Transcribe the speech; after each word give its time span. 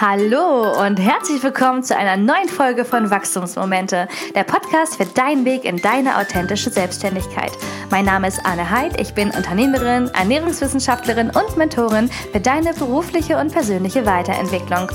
Hallo 0.00 0.82
und 0.82 0.98
herzlich 0.98 1.42
willkommen 1.42 1.82
zu 1.82 1.94
einer 1.94 2.16
neuen 2.16 2.48
Folge 2.48 2.86
von 2.86 3.10
Wachstumsmomente, 3.10 4.08
der 4.34 4.44
Podcast 4.44 4.96
für 4.96 5.04
deinen 5.04 5.44
Weg 5.44 5.66
in 5.66 5.76
deine 5.76 6.16
authentische 6.16 6.70
Selbstständigkeit. 6.70 7.52
Mein 7.90 8.06
Name 8.06 8.28
ist 8.28 8.40
Anne 8.46 8.70
Heid, 8.70 8.98
ich 8.98 9.12
bin 9.12 9.30
Unternehmerin, 9.30 10.08
Ernährungswissenschaftlerin 10.14 11.28
und 11.28 11.58
Mentorin 11.58 12.08
für 12.32 12.40
deine 12.40 12.72
berufliche 12.72 13.36
und 13.36 13.52
persönliche 13.52 14.06
Weiterentwicklung. 14.06 14.90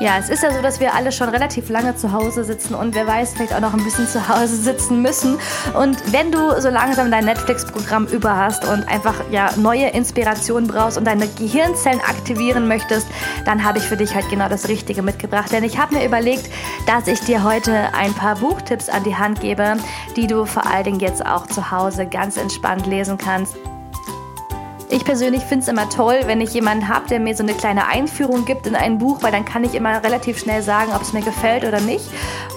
Ja, 0.00 0.16
es 0.16 0.28
ist 0.28 0.44
ja 0.44 0.52
so, 0.52 0.62
dass 0.62 0.78
wir 0.78 0.94
alle 0.94 1.10
schon 1.10 1.28
relativ 1.28 1.68
lange 1.70 1.96
zu 1.96 2.12
Hause 2.12 2.44
sitzen 2.44 2.76
und 2.76 2.94
wer 2.94 3.04
weiß, 3.08 3.32
vielleicht 3.34 3.52
auch 3.52 3.60
noch 3.60 3.74
ein 3.74 3.82
bisschen 3.82 4.06
zu 4.06 4.28
Hause 4.28 4.54
sitzen 4.62 5.02
müssen. 5.02 5.38
Und 5.74 6.12
wenn 6.12 6.30
du 6.30 6.60
so 6.60 6.68
langsam 6.68 7.10
dein 7.10 7.24
Netflix-Programm 7.24 8.06
über 8.06 8.36
hast 8.36 8.64
und 8.64 8.86
einfach 8.86 9.16
ja 9.32 9.50
neue 9.56 9.88
Inspirationen 9.88 10.68
brauchst 10.68 10.98
und 10.98 11.04
deine 11.04 11.26
Gehirnzellen 11.26 12.00
aktivieren 12.00 12.68
möchtest, 12.68 13.08
dann 13.44 13.64
habe 13.64 13.78
ich 13.78 13.84
für 13.84 13.96
dich 13.96 14.14
halt 14.14 14.28
genau 14.30 14.48
das 14.48 14.68
Richtige 14.68 15.02
mitgebracht. 15.02 15.50
Denn 15.50 15.64
ich 15.64 15.78
habe 15.78 15.96
mir 15.96 16.06
überlegt, 16.06 16.48
dass 16.86 17.08
ich 17.08 17.18
dir 17.20 17.42
heute 17.42 17.92
ein 17.92 18.14
paar 18.14 18.36
Buchtipps 18.36 18.88
an 18.88 19.02
die 19.02 19.16
Hand 19.16 19.40
gebe, 19.40 19.78
die 20.14 20.28
du 20.28 20.44
vor 20.44 20.64
allen 20.64 20.84
Dingen 20.84 21.00
jetzt 21.00 21.26
auch 21.26 21.48
zu 21.48 21.72
Hause 21.72 22.06
ganz 22.06 22.36
entspannt 22.36 22.86
lesen 22.86 23.18
kannst. 23.18 23.56
Ich 24.90 25.04
persönlich 25.04 25.42
finde 25.42 25.64
es 25.64 25.68
immer 25.68 25.90
toll, 25.90 26.20
wenn 26.24 26.40
ich 26.40 26.54
jemanden 26.54 26.88
habe, 26.88 27.06
der 27.08 27.20
mir 27.20 27.36
so 27.36 27.42
eine 27.42 27.52
kleine 27.52 27.88
Einführung 27.88 28.46
gibt 28.46 28.66
in 28.66 28.74
ein 28.74 28.96
Buch, 28.96 29.22
weil 29.22 29.30
dann 29.30 29.44
kann 29.44 29.62
ich 29.62 29.74
immer 29.74 30.02
relativ 30.02 30.38
schnell 30.38 30.62
sagen, 30.62 30.92
ob 30.94 31.02
es 31.02 31.12
mir 31.12 31.20
gefällt 31.20 31.64
oder 31.64 31.78
nicht. 31.80 32.06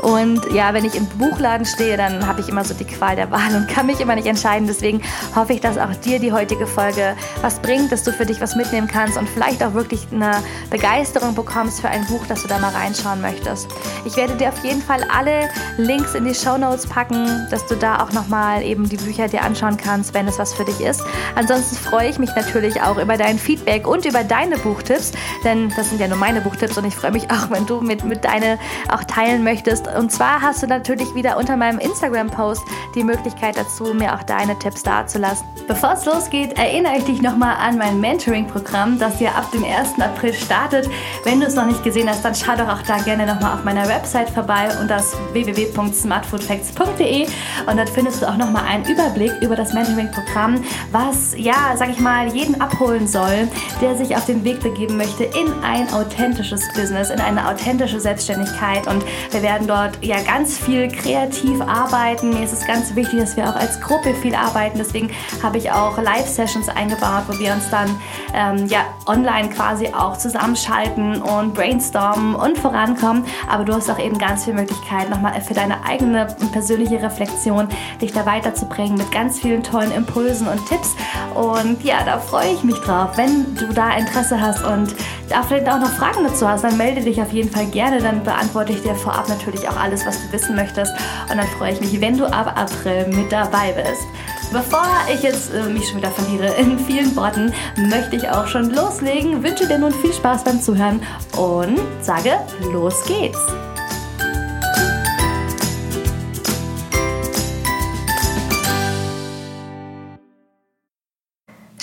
Und 0.01 0.41
ja, 0.53 0.73
wenn 0.73 0.85
ich 0.85 0.95
im 0.95 1.05
Buchladen 1.07 1.65
stehe, 1.65 1.97
dann 1.97 2.25
habe 2.25 2.39
ich 2.39 2.47
immer 2.47 2.63
so 2.63 2.73
die 2.73 2.85
Qual 2.85 3.17
der 3.17 3.31
Wahl 3.31 3.53
und 3.53 3.67
kann 3.67 3.85
mich 3.85 3.99
immer 3.99 4.15
nicht 4.15 4.27
entscheiden. 4.27 4.65
Deswegen 4.65 5.01
hoffe 5.35 5.51
ich, 5.51 5.59
dass 5.59 5.77
auch 5.77 5.93
dir 5.93 6.19
die 6.19 6.31
heutige 6.31 6.67
Folge 6.67 7.17
was 7.41 7.59
bringt, 7.59 7.91
dass 7.91 8.03
du 8.03 8.13
für 8.13 8.25
dich 8.25 8.39
was 8.39 8.55
mitnehmen 8.55 8.87
kannst 8.87 9.17
und 9.17 9.27
vielleicht 9.27 9.61
auch 9.61 9.73
wirklich 9.73 10.07
eine 10.13 10.31
Begeisterung 10.69 11.35
bekommst 11.35 11.81
für 11.81 11.89
ein 11.89 12.05
Buch, 12.05 12.25
dass 12.27 12.43
du 12.43 12.47
da 12.47 12.59
mal 12.59 12.71
reinschauen 12.71 13.19
möchtest. 13.19 13.67
Ich 14.05 14.15
werde 14.15 14.35
dir 14.35 14.49
auf 14.49 14.63
jeden 14.63 14.81
Fall 14.81 15.05
alle 15.13 15.49
Links 15.75 16.15
in 16.15 16.23
die 16.23 16.33
Show 16.33 16.57
Notes 16.57 16.87
packen, 16.87 17.45
dass 17.51 17.67
du 17.67 17.75
da 17.75 18.01
auch 18.01 18.13
nochmal 18.13 18.63
eben 18.63 18.87
die 18.87 18.97
Bücher 18.97 19.27
dir 19.27 19.43
anschauen 19.43 19.75
kannst, 19.75 20.13
wenn 20.13 20.29
es 20.29 20.39
was 20.39 20.53
für 20.53 20.63
dich 20.63 20.79
ist. 20.79 21.03
Ansonsten 21.35 21.75
freue 21.75 22.07
ich 22.07 22.20
mich 22.21 22.33
natürlich 22.35 22.81
auch 22.81 22.97
über 22.97 23.17
dein 23.17 23.37
Feedback 23.37 23.85
und 23.85 24.05
über 24.05 24.23
deine 24.23 24.57
Buchtipps, 24.57 25.11
denn 25.43 25.73
das 25.75 25.89
sind 25.89 25.99
ja 25.99 26.07
nur 26.07 26.17
meine 26.17 26.39
Buchtipps 26.39 26.77
und 26.77 26.85
ich 26.85 26.95
freue 26.95 27.11
mich 27.11 27.23
auch, 27.31 27.51
wenn 27.51 27.65
du 27.65 27.81
mit, 27.81 28.05
mit 28.05 28.23
deine 28.23 28.57
auch 28.89 29.03
teilen 29.03 29.43
möchtest. 29.43 29.87
Und 29.87 30.11
zwar 30.11 30.41
hast 30.41 30.63
du 30.63 30.67
natürlich 30.67 31.13
wieder 31.15 31.37
unter 31.37 31.57
meinem 31.57 31.79
Instagram-Post 31.79 32.63
die 32.95 33.03
Möglichkeit 33.03 33.57
dazu, 33.57 33.93
mir 33.93 34.15
auch 34.15 34.23
deine 34.23 34.57
Tipps 34.57 34.83
dazulassen. 34.83 35.45
Bevor 35.67 35.93
es 35.93 36.05
losgeht, 36.05 36.57
erinnere 36.57 36.97
ich 36.97 37.03
dich 37.03 37.21
nochmal 37.21 37.55
an 37.57 37.77
mein 37.77 37.99
Mentoring-Programm, 37.99 38.99
das 38.99 39.19
ja 39.19 39.31
ab 39.31 39.51
dem 39.51 39.63
1. 39.63 39.99
April 39.99 40.33
startet. 40.33 40.89
Wenn 41.23 41.39
du 41.39 41.47
es 41.47 41.55
noch 41.55 41.65
nicht 41.65 41.83
gesehen 41.83 42.09
hast, 42.09 42.23
dann 42.23 42.35
schau 42.35 42.55
doch 42.55 42.69
auch 42.69 42.81
da 42.83 42.97
gerne 42.97 43.25
nochmal 43.25 43.55
auf 43.55 43.63
meiner 43.63 43.87
Website 43.87 44.29
vorbei 44.29 44.69
und 44.79 44.89
das 44.89 45.15
www.smartfoodfacts.de 45.33 47.27
und 47.67 47.77
dort 47.77 47.89
findest 47.89 48.21
du 48.21 48.27
auch 48.27 48.37
nochmal 48.37 48.65
einen 48.65 48.85
Überblick 48.85 49.31
über 49.41 49.55
das 49.55 49.73
Mentoring-Programm, 49.73 50.63
was, 50.91 51.33
ja, 51.37 51.75
sag 51.75 51.89
ich 51.89 51.99
mal, 51.99 52.10
mal 52.11 52.27
jeden 52.35 52.59
abholen 52.59 53.07
soll, 53.07 53.47
der 53.79 53.95
sich 53.95 54.17
auf 54.17 54.25
den 54.25 54.43
Weg 54.43 54.59
begeben 54.59 54.97
möchte 54.97 55.23
in 55.23 55.63
ein 55.63 55.93
authentisches 55.93 56.61
Business, 56.73 57.09
in 57.09 57.21
eine 57.21 57.47
authentische 57.47 58.01
Selbstständigkeit. 58.01 58.85
Und 58.85 59.05
wir 59.31 59.41
werden 59.41 59.65
dort 59.65 60.03
ja 60.03 60.21
ganz 60.21 60.57
viel 60.57 60.89
kreativ 60.89 61.61
arbeiten. 61.61 62.31
Mir 62.31 62.43
ist 62.43 62.51
es 62.51 62.67
ganz 62.67 62.95
wichtig, 62.95 63.21
dass 63.21 63.37
wir 63.37 63.49
auch 63.49 63.55
als 63.55 63.79
Gruppe 63.79 64.13
viel 64.15 64.35
arbeiten. 64.35 64.77
Deswegen 64.77 65.09
habe 65.41 65.57
ich 65.57 65.71
auch 65.71 65.97
Live-Sessions 65.97 66.67
eingebaut, 66.67 67.23
wo 67.29 67.39
wir 67.39 67.53
uns 67.53 67.69
dann 67.69 67.89
ähm, 68.33 68.67
ja 68.67 68.81
online 69.05 69.49
quasi 69.49 69.87
auch 69.87 70.17
zusammenschalten 70.17 71.21
und 71.21 71.53
brainstormen 71.53 72.35
und 72.35 72.57
vorankommen. 72.57 73.23
Aber 73.49 73.63
du 73.63 73.73
hast 73.73 73.89
auch 73.89 73.99
eben 73.99 74.17
ganz 74.17 74.43
viel 74.43 74.53
Möglichkeit, 74.53 75.09
nochmal 75.09 75.39
für 75.39 75.53
deine 75.53 75.85
eigene 75.85 76.27
persönliche 76.51 77.01
Reflexion 77.01 77.69
dich 78.01 78.11
da 78.11 78.25
weiterzubringen 78.25 78.97
mit 78.97 79.13
ganz 79.13 79.39
vielen 79.39 79.63
tollen 79.63 79.93
Impulsen 79.93 80.49
und 80.49 80.59
Tipps. 80.67 80.93
Und 81.35 81.81
ja, 81.85 82.00
da 82.05 82.19
freue 82.19 82.53
ich 82.53 82.63
mich 82.63 82.77
drauf. 82.77 83.17
Wenn 83.17 83.55
du 83.55 83.67
da 83.73 83.95
Interesse 83.95 84.39
hast 84.39 84.63
und 84.63 84.95
da 85.29 85.43
vielleicht 85.43 85.69
auch 85.69 85.79
noch 85.79 85.91
Fragen 85.91 86.23
dazu 86.23 86.47
hast, 86.47 86.63
dann 86.63 86.77
melde 86.77 87.01
dich 87.01 87.21
auf 87.21 87.31
jeden 87.31 87.49
Fall 87.49 87.65
gerne. 87.67 88.01
Dann 88.01 88.23
beantworte 88.23 88.73
ich 88.73 88.81
dir 88.81 88.95
vorab 88.95 89.29
natürlich 89.29 89.67
auch 89.67 89.77
alles, 89.77 90.05
was 90.05 90.17
du 90.21 90.31
wissen 90.31 90.55
möchtest. 90.55 90.91
Und 91.29 91.37
dann 91.37 91.47
freue 91.57 91.73
ich 91.73 91.81
mich, 91.81 91.99
wenn 92.01 92.17
du 92.17 92.25
ab 92.25 92.53
April 92.55 93.07
mit 93.07 93.31
dabei 93.31 93.73
bist. 93.73 94.03
Bevor 94.51 94.85
ich 95.13 95.23
jetzt 95.23 95.53
äh, 95.53 95.63
mich 95.63 95.87
schon 95.87 95.97
wieder 95.97 96.11
verliere 96.11 96.53
in 96.57 96.77
vielen 96.79 97.15
Worten, 97.15 97.53
möchte 97.77 98.17
ich 98.17 98.29
auch 98.29 98.47
schon 98.47 98.69
loslegen. 98.71 99.43
Wünsche 99.43 99.67
dir 99.67 99.77
nun 99.77 99.93
viel 99.93 100.13
Spaß 100.13 100.43
beim 100.43 100.61
Zuhören 100.61 101.01
und 101.37 101.79
sage, 102.01 102.33
los 102.71 102.95
geht's! 103.05 103.39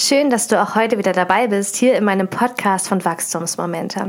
Schön, 0.09 0.31
dass 0.31 0.49
du 0.49 0.59
auch 0.59 0.75
heute 0.75 0.97
wieder 0.97 1.13
dabei 1.13 1.49
bist, 1.49 1.77
hier 1.77 1.95
in 1.95 2.03
meinem 2.03 2.29
Podcast 2.29 2.89
von 2.89 3.05
Wachstumsmomente. 3.05 4.01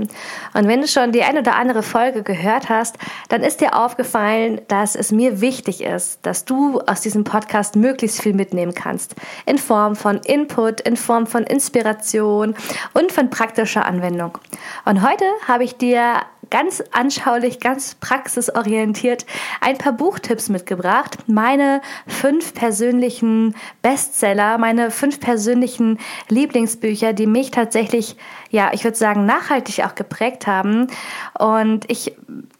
Und 0.53 0.67
wenn 0.69 0.79
du 0.79 0.87
schon 0.87 1.11
die 1.11 1.23
ein 1.23 1.37
oder 1.37 1.57
andere 1.57 1.83
Folge 1.83 2.23
gehört 2.23 2.69
hast, 2.69 2.97
dann 3.27 3.43
ist 3.43 3.59
dir 3.59 3.77
aufgefallen, 3.77 4.61
dass 4.69 4.95
es 4.95 5.11
mir 5.11 5.41
wichtig 5.41 5.83
ist, 5.83 6.19
dass 6.21 6.45
du 6.45 6.79
aus 6.87 7.01
diesem 7.01 7.25
Podcast 7.25 7.75
möglichst 7.75 8.21
viel 8.21 8.33
mitnehmen 8.33 8.73
kannst. 8.73 9.13
In 9.45 9.57
Form 9.57 9.97
von 9.97 10.19
Input, 10.19 10.79
in 10.79 10.95
Form 10.95 11.27
von 11.27 11.43
Inspiration 11.43 12.55
und 12.93 13.11
von 13.11 13.29
praktischer 13.29 13.85
Anwendung. 13.85 14.37
Und 14.85 15.01
heute 15.01 15.25
habe 15.49 15.65
ich 15.65 15.75
dir 15.75 16.21
ganz 16.49 16.83
anschaulich, 16.91 17.59
ganz 17.59 17.95
praxisorientiert 17.95 19.25
ein 19.61 19.77
paar 19.77 19.93
Buchtipps 19.93 20.49
mitgebracht. 20.49 21.17
Meine 21.27 21.81
fünf 22.07 22.53
persönlichen 22.53 23.55
Bestseller, 23.81 24.57
meine 24.57 24.91
fünf 24.91 25.19
persönlichen 25.19 25.99
Lieblingsbücher, 26.29 27.13
die 27.13 27.27
mich 27.27 27.51
tatsächlich, 27.51 28.17
ja, 28.49 28.71
ich 28.73 28.83
würde 28.83 28.97
sagen, 28.97 29.25
nachhaltig 29.25 29.83
auch 29.85 29.95
geprägt 29.95 30.47
haben. 30.47 30.87
Und 31.37 31.89
ich 31.89 32.15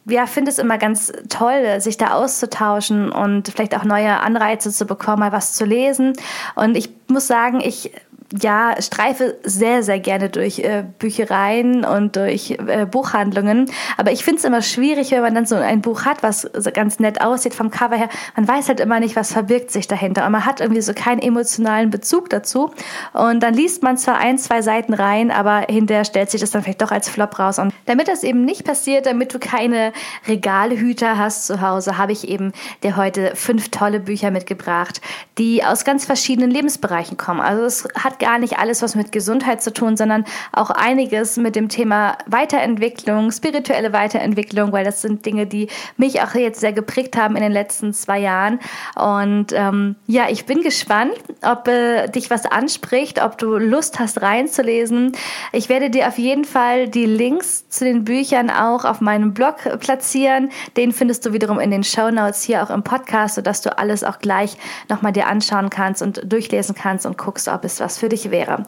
ja, 0.05 0.25
finde 0.25 0.51
es 0.51 0.59
immer 0.59 0.77
ganz 0.77 1.11
toll, 1.29 1.79
sich 1.79 1.97
da 1.97 2.13
auszutauschen 2.13 3.11
und 3.11 3.49
vielleicht 3.49 3.75
auch 3.75 3.83
neue 3.83 4.19
Anreize 4.19 4.71
zu 4.71 4.85
bekommen, 4.85 5.19
mal 5.19 5.31
was 5.31 5.53
zu 5.53 5.65
lesen. 5.65 6.13
Und 6.55 6.75
ich 6.75 6.89
muss 7.07 7.27
sagen, 7.27 7.61
ich 7.61 7.91
ja, 8.39 8.75
streife 8.79 9.37
sehr, 9.43 9.81
sehr 9.81 9.99
gerne 9.99 10.29
durch 10.29 10.59
äh, 10.59 10.83
Büchereien 10.99 11.83
und 11.83 12.15
durch 12.15 12.51
äh, 12.51 12.85
Buchhandlungen. 12.85 13.71
Aber 13.97 14.11
ich 14.11 14.23
finde 14.23 14.39
es 14.39 14.45
immer 14.45 14.61
schwierig, 14.61 15.11
wenn 15.11 15.21
man 15.21 15.33
dann 15.33 15.45
so 15.45 15.55
ein 15.55 15.81
Buch 15.81 16.05
hat, 16.05 16.21
was 16.21 16.49
ganz 16.73 16.99
nett 16.99 17.21
aussieht 17.21 17.55
vom 17.55 17.71
Cover 17.71 17.95
her. 17.95 18.09
Man 18.35 18.47
weiß 18.47 18.67
halt 18.67 18.79
immer 18.79 18.99
nicht, 18.99 19.15
was 19.15 19.33
verbirgt 19.33 19.71
sich 19.71 19.87
dahinter. 19.87 20.25
Und 20.25 20.31
man 20.31 20.45
hat 20.45 20.61
irgendwie 20.61 20.81
so 20.81 20.93
keinen 20.93 21.21
emotionalen 21.21 21.89
Bezug 21.89 22.29
dazu. 22.29 22.71
Und 23.13 23.41
dann 23.41 23.53
liest 23.53 23.81
man 23.81 23.97
zwar 23.97 24.17
ein, 24.17 24.37
zwei 24.37 24.61
Seiten 24.61 24.93
rein, 24.93 25.31
aber 25.31 25.65
hinterher 25.67 26.05
stellt 26.05 26.29
sich 26.29 26.41
das 26.41 26.51
dann 26.51 26.61
vielleicht 26.61 26.81
doch 26.81 26.91
als 26.91 27.09
Flop 27.09 27.39
raus. 27.39 27.57
Und 27.57 27.73
damit 27.85 28.07
das 28.07 28.23
eben 28.23 28.45
nicht 28.45 28.63
passiert, 28.63 29.07
damit 29.07 29.33
du 29.33 29.39
keine 29.39 29.91
Regalhüter 30.27 31.17
hast 31.17 31.47
zu 31.47 31.61
Hause, 31.61 31.97
habe 31.97 32.11
ich 32.11 32.27
eben 32.27 32.53
dir 32.83 32.95
heute 32.95 33.31
fünf 33.35 33.69
tolle 33.69 33.99
Bücher 33.99 34.29
mitgebracht, 34.29 35.01
die 35.39 35.63
aus 35.63 35.83
ganz 35.83 36.05
verschiedenen 36.05 36.51
Lebensbereichen 36.51 37.17
kommen. 37.17 37.39
Also 37.39 37.63
es 37.63 37.87
hat 37.95 38.18
gar 38.19 38.37
nicht 38.37 38.59
alles 38.59 38.81
was 38.81 38.95
mit 38.95 39.11
Gesundheit 39.11 39.61
zu 39.61 39.73
tun, 39.73 39.97
sondern 39.97 40.25
auch 40.51 40.69
einiges 40.69 41.37
mit 41.37 41.55
dem 41.55 41.69
Thema 41.69 42.17
Weiterentwicklung, 42.27 43.31
spirituelle 43.31 43.93
Weiterentwicklung, 43.93 44.71
weil 44.71 44.85
das 44.85 45.01
sind 45.01 45.25
Dinge, 45.25 45.47
die 45.47 45.67
mich 45.97 46.21
auch 46.21 46.35
jetzt 46.35 46.59
sehr 46.59 46.73
geprägt 46.73 47.17
haben 47.17 47.35
in 47.35 47.41
den 47.41 47.51
letzten 47.51 47.93
zwei 47.93 48.19
Jahren. 48.19 48.59
Und 48.95 49.47
ähm, 49.53 49.95
ja, 50.05 50.29
ich 50.29 50.45
bin 50.45 50.61
gespannt, 50.61 51.13
ob 51.41 51.67
äh, 51.67 52.07
dich 52.07 52.29
was 52.29 52.45
anspricht, 52.45 53.21
ob 53.21 53.37
du 53.37 53.57
Lust 53.57 53.99
hast 53.99 54.21
reinzulesen. 54.21 55.13
Ich 55.51 55.69
werde 55.69 55.89
dir 55.89 56.07
auf 56.07 56.17
jeden 56.17 56.45
Fall 56.45 56.87
die 56.89 57.05
Links 57.05 57.67
zu 57.69 57.85
den 57.85 58.03
Büchern 58.03 58.49
auch 58.49 58.85
auf 58.85 59.01
meinem 59.01 59.33
Blog 59.33 59.55
platzieren. 59.79 60.49
Den 60.77 60.91
findest 60.91 61.25
du 61.25 61.33
wiederum 61.33 61.59
in 61.59 61.71
den 61.71 61.83
Show 61.83 62.11
Notes 62.11 62.43
hier 62.43 62.63
auch 62.63 62.69
im 62.69 62.83
Podcast, 62.83 63.35
sodass 63.35 63.61
du 63.61 63.77
alles 63.77 64.03
auch 64.03 64.19
gleich 64.19 64.57
nochmal 64.89 65.13
dir 65.13 65.27
anschauen 65.27 65.69
kannst 65.69 66.01
und 66.01 66.21
durchlesen 66.31 66.75
kannst 66.75 67.05
und 67.05 67.17
guckst, 67.17 67.47
ob 67.47 67.63
es 67.63 67.79
was 67.79 67.97
für 67.97 68.08
dich 68.09 68.31
wäre. 68.31 68.65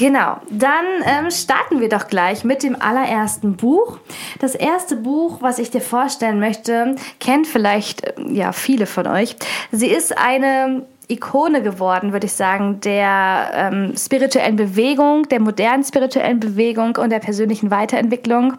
Genau, 0.00 0.38
dann 0.48 0.86
ähm, 1.04 1.30
starten 1.30 1.80
wir 1.80 1.90
doch 1.90 2.08
gleich 2.08 2.42
mit 2.42 2.62
dem 2.62 2.80
allerersten 2.80 3.56
Buch. 3.56 3.98
Das 4.38 4.54
erste 4.54 4.96
Buch, 4.96 5.42
was 5.42 5.58
ich 5.58 5.70
dir 5.70 5.82
vorstellen 5.82 6.40
möchte, 6.40 6.96
kennt 7.18 7.46
vielleicht 7.46 8.04
äh, 8.04 8.14
ja 8.32 8.52
viele 8.52 8.86
von 8.86 9.06
euch. 9.06 9.36
Sie 9.72 9.88
ist 9.88 10.16
eine 10.16 10.86
Ikone 11.10 11.62
geworden, 11.62 12.12
würde 12.12 12.26
ich 12.26 12.32
sagen, 12.32 12.80
der 12.80 13.50
ähm, 13.54 13.94
spirituellen 13.96 14.56
Bewegung, 14.56 15.28
der 15.28 15.40
modernen 15.40 15.84
spirituellen 15.84 16.40
Bewegung 16.40 16.96
und 16.96 17.10
der 17.10 17.18
persönlichen 17.18 17.70
Weiterentwicklung. 17.70 18.54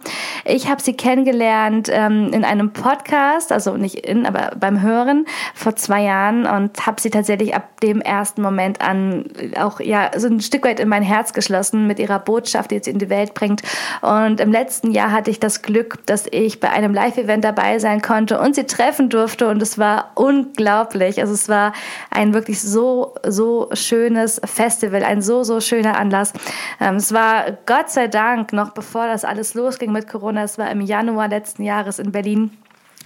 Ich 0.46 0.70
habe 0.70 0.82
sie 0.82 0.94
kennengelernt 0.94 1.90
ähm, 1.92 2.32
in 2.34 2.44
einem 2.44 2.74
Podcast, 2.74 3.52
also 3.52 3.78
nicht 3.78 3.96
in, 3.96 4.26
aber 4.26 4.52
beim 4.60 4.82
Hören 4.82 5.26
vor 5.54 5.76
zwei 5.76 6.04
Jahren 6.04 6.46
und 6.46 6.86
habe 6.86 7.00
sie 7.00 7.10
tatsächlich 7.10 7.56
ab 7.56 7.80
dem 7.82 8.02
ersten 8.02 8.42
Moment 8.42 8.82
an 8.82 9.26
auch 9.58 9.80
ja 9.80 10.12
so 10.18 10.28
ein 10.28 10.42
Stück 10.42 10.66
weit 10.66 10.80
in 10.80 10.90
mein 10.90 11.04
Herz 11.04 11.34
geschlossen 11.34 11.88
mit 11.88 12.00
ihrer 12.00 12.20
Botschaft, 12.20 12.72
die 12.72 12.80
sie 12.84 12.92
in 12.92 13.00
die 13.00 13.10
Welt 13.10 13.34
bringt. 13.34 13.62
Und 14.02 14.40
im 14.40 14.52
letzten 14.52 14.92
Jahr 14.92 15.12
hatte 15.12 15.32
ich 15.32 15.40
das 15.40 15.62
Glück, 15.62 16.06
dass 16.06 16.26
ich 16.30 16.60
bei 16.60 16.70
einem 16.70 16.94
Live-Event 16.94 17.44
dabei 17.44 17.80
sein 17.80 18.02
konnte 18.02 18.40
und 18.40 18.56
sie 18.56 18.66
treffen 18.66 19.10
durfte 19.10 19.48
und 19.48 19.62
es 19.62 19.78
war 19.78 20.12
unglaublich. 20.16 21.22
Also 21.22 21.34
es 21.34 21.48
war 21.48 21.74
ein 22.10 22.34
wirklich 22.34 22.41
so, 22.50 23.14
so 23.28 23.70
schönes 23.74 24.42
Festival, 24.44 25.04
ein 25.04 25.22
so, 25.22 25.44
so 25.44 25.60
schöner 25.60 25.98
Anlass. 25.98 26.34
Ähm, 26.80 26.96
es 26.96 27.14
war 27.14 27.58
Gott 27.66 27.90
sei 27.90 28.08
Dank 28.08 28.54
noch 28.54 28.72
bevor 28.72 29.08
das 29.08 29.26
alles 29.26 29.54
losging 29.54 29.92
mit 29.92 30.08
Corona, 30.08 30.44
es 30.44 30.58
war 30.58 30.70
im 30.72 30.82
Januar 30.82 31.28
letzten 31.28 31.64
Jahres 31.64 32.00
in 32.00 32.12
Berlin 32.12 32.52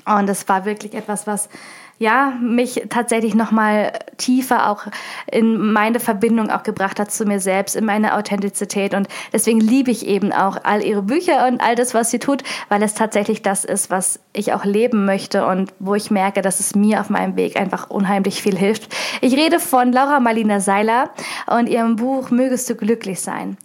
und 0.05 0.29
es 0.29 0.47
war 0.47 0.65
wirklich 0.65 0.93
etwas, 0.93 1.27
was 1.27 1.49
ja, 1.97 2.33
mich 2.41 2.83
tatsächlich 2.89 3.35
nochmal 3.35 3.93
tiefer 4.17 4.69
auch 4.69 4.85
in 5.31 5.71
meine 5.71 6.01
Verbindung 6.01 6.49
auch 6.49 6.63
gebracht 6.63 6.99
hat 6.99 7.09
zu 7.09 7.23
mir 7.25 7.39
selbst, 7.39 7.75
in 7.75 7.85
meine 7.85 8.15
Authentizität. 8.15 8.93
Und 8.93 9.07
deswegen 9.31 9.61
liebe 9.61 9.91
ich 9.91 10.05
eben 10.05 10.33
auch 10.33 10.57
all 10.63 10.83
ihre 10.83 11.01
Bücher 11.01 11.47
und 11.47 11.61
all 11.61 11.75
das, 11.75 11.93
was 11.93 12.11
sie 12.11 12.19
tut, 12.19 12.43
weil 12.67 12.83
es 12.83 12.95
tatsächlich 12.95 13.43
das 13.43 13.63
ist, 13.63 13.91
was 13.91 14.19
ich 14.33 14.51
auch 14.51 14.65
leben 14.65 15.05
möchte 15.05 15.45
und 15.45 15.73
wo 15.79 15.95
ich 15.95 16.11
merke, 16.11 16.41
dass 16.41 16.59
es 16.59 16.75
mir 16.75 16.99
auf 16.99 17.09
meinem 17.09 17.37
Weg 17.37 17.55
einfach 17.55 17.89
unheimlich 17.89 18.41
viel 18.41 18.57
hilft. 18.57 18.93
Ich 19.21 19.37
rede 19.37 19.61
von 19.61 19.93
Laura 19.93 20.19
Marlina 20.19 20.59
Seiler 20.59 21.11
und 21.47 21.69
ihrem 21.69 21.95
Buch 21.95 22.29
Mögest 22.29 22.69
du 22.69 22.75
glücklich 22.75 23.21
sein. 23.21 23.55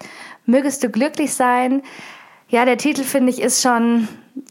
Mögest 0.47 0.85
du 0.85 0.89
glücklich 0.89 1.35
sein? 1.35 1.83
Ja, 2.49 2.65
der 2.65 2.79
Titel 2.79 3.03
finde 3.03 3.31
ich 3.31 3.41
ist 3.41 3.61
schon 3.61 4.09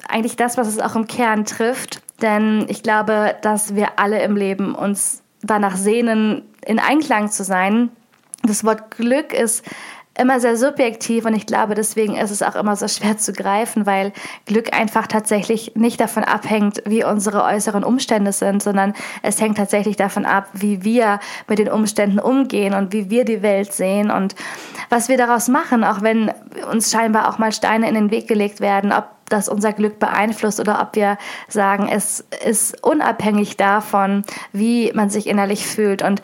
eigentlich 0.08 0.36
das, 0.36 0.58
was 0.58 0.68
es 0.68 0.80
auch 0.80 0.96
im 0.96 1.08
Kern 1.08 1.46
trifft. 1.46 2.02
Denn 2.22 2.66
ich 2.68 2.84
glaube, 2.84 3.36
dass 3.42 3.76
wir 3.76 4.00
alle 4.00 4.22
im 4.22 4.36
Leben 4.36 4.76
uns 4.76 5.22
danach 5.42 5.78
sehnen, 5.78 6.44
in 6.66 6.80
Einklang 6.80 7.32
zu 7.32 7.44
sein. 7.44 7.90
Das 8.44 8.64
Wort 8.64 8.92
Glück 8.92 9.34
ist 9.34 9.64
immer 10.20 10.40
sehr 10.40 10.58
subjektiv 10.58 11.26
und 11.26 11.34
ich 11.34 11.46
glaube, 11.46 11.76
deswegen 11.76 12.18
ist 12.18 12.32
es 12.32 12.44
auch 12.44 12.56
immer 12.56 12.76
so 12.76 12.88
schwer 12.88 13.18
zu 13.18 13.32
greifen, 13.32 13.86
weil 13.86 14.12
Glück 14.46 14.74
einfach 14.74 15.08
tatsächlich 15.08 15.76
nicht 15.76 16.00
davon 16.02 16.26
abhängt, 16.26 16.84
wie 16.86 17.06
unsere 17.06 17.44
äußeren 17.44 17.86
Umstände 17.86 18.34
sind, 18.34 18.62
sondern 18.62 18.94
es 19.24 19.40
hängt 19.40 19.58
tatsächlich 19.58 19.96
davon 19.96 20.26
ab, 20.26 20.50
wie 20.54 20.84
wir 20.84 21.20
mit 21.48 21.60
den 21.60 21.70
Umständen 21.70 22.20
umgehen 22.20 22.74
und 22.74 22.92
wie 22.92 23.10
wir 23.10 23.24
die 23.24 23.42
Welt 23.42 23.72
sehen 23.72 24.12
und 24.12 24.36
was 24.90 25.08
wir 25.08 25.18
daraus 25.18 25.48
machen, 25.48 25.86
auch 25.86 26.02
wenn 26.02 26.32
uns 26.70 26.92
scheinbar 26.92 27.30
auch 27.30 27.38
mal 27.38 27.54
Steine 27.54 27.88
in 27.88 27.96
den 27.96 28.12
Weg 28.12 28.28
gelegt 28.28 28.60
werden, 28.60 28.92
ob 28.92 29.06
das 29.30 29.50
unser 29.50 29.74
Glück 29.74 30.00
beeinflusst 30.00 30.60
oder 30.60 30.82
ob 30.82 30.96
wir 30.96 31.18
sagen, 31.48 31.88
es 31.90 32.26
ist 32.46 32.84
unabhängig 32.84 33.58
davon, 33.58 34.24
wie 34.52 34.92
man 34.94 35.10
sich 35.10 35.28
innerlich 35.28 35.66
fühlt. 35.66 36.02
Und 36.02 36.22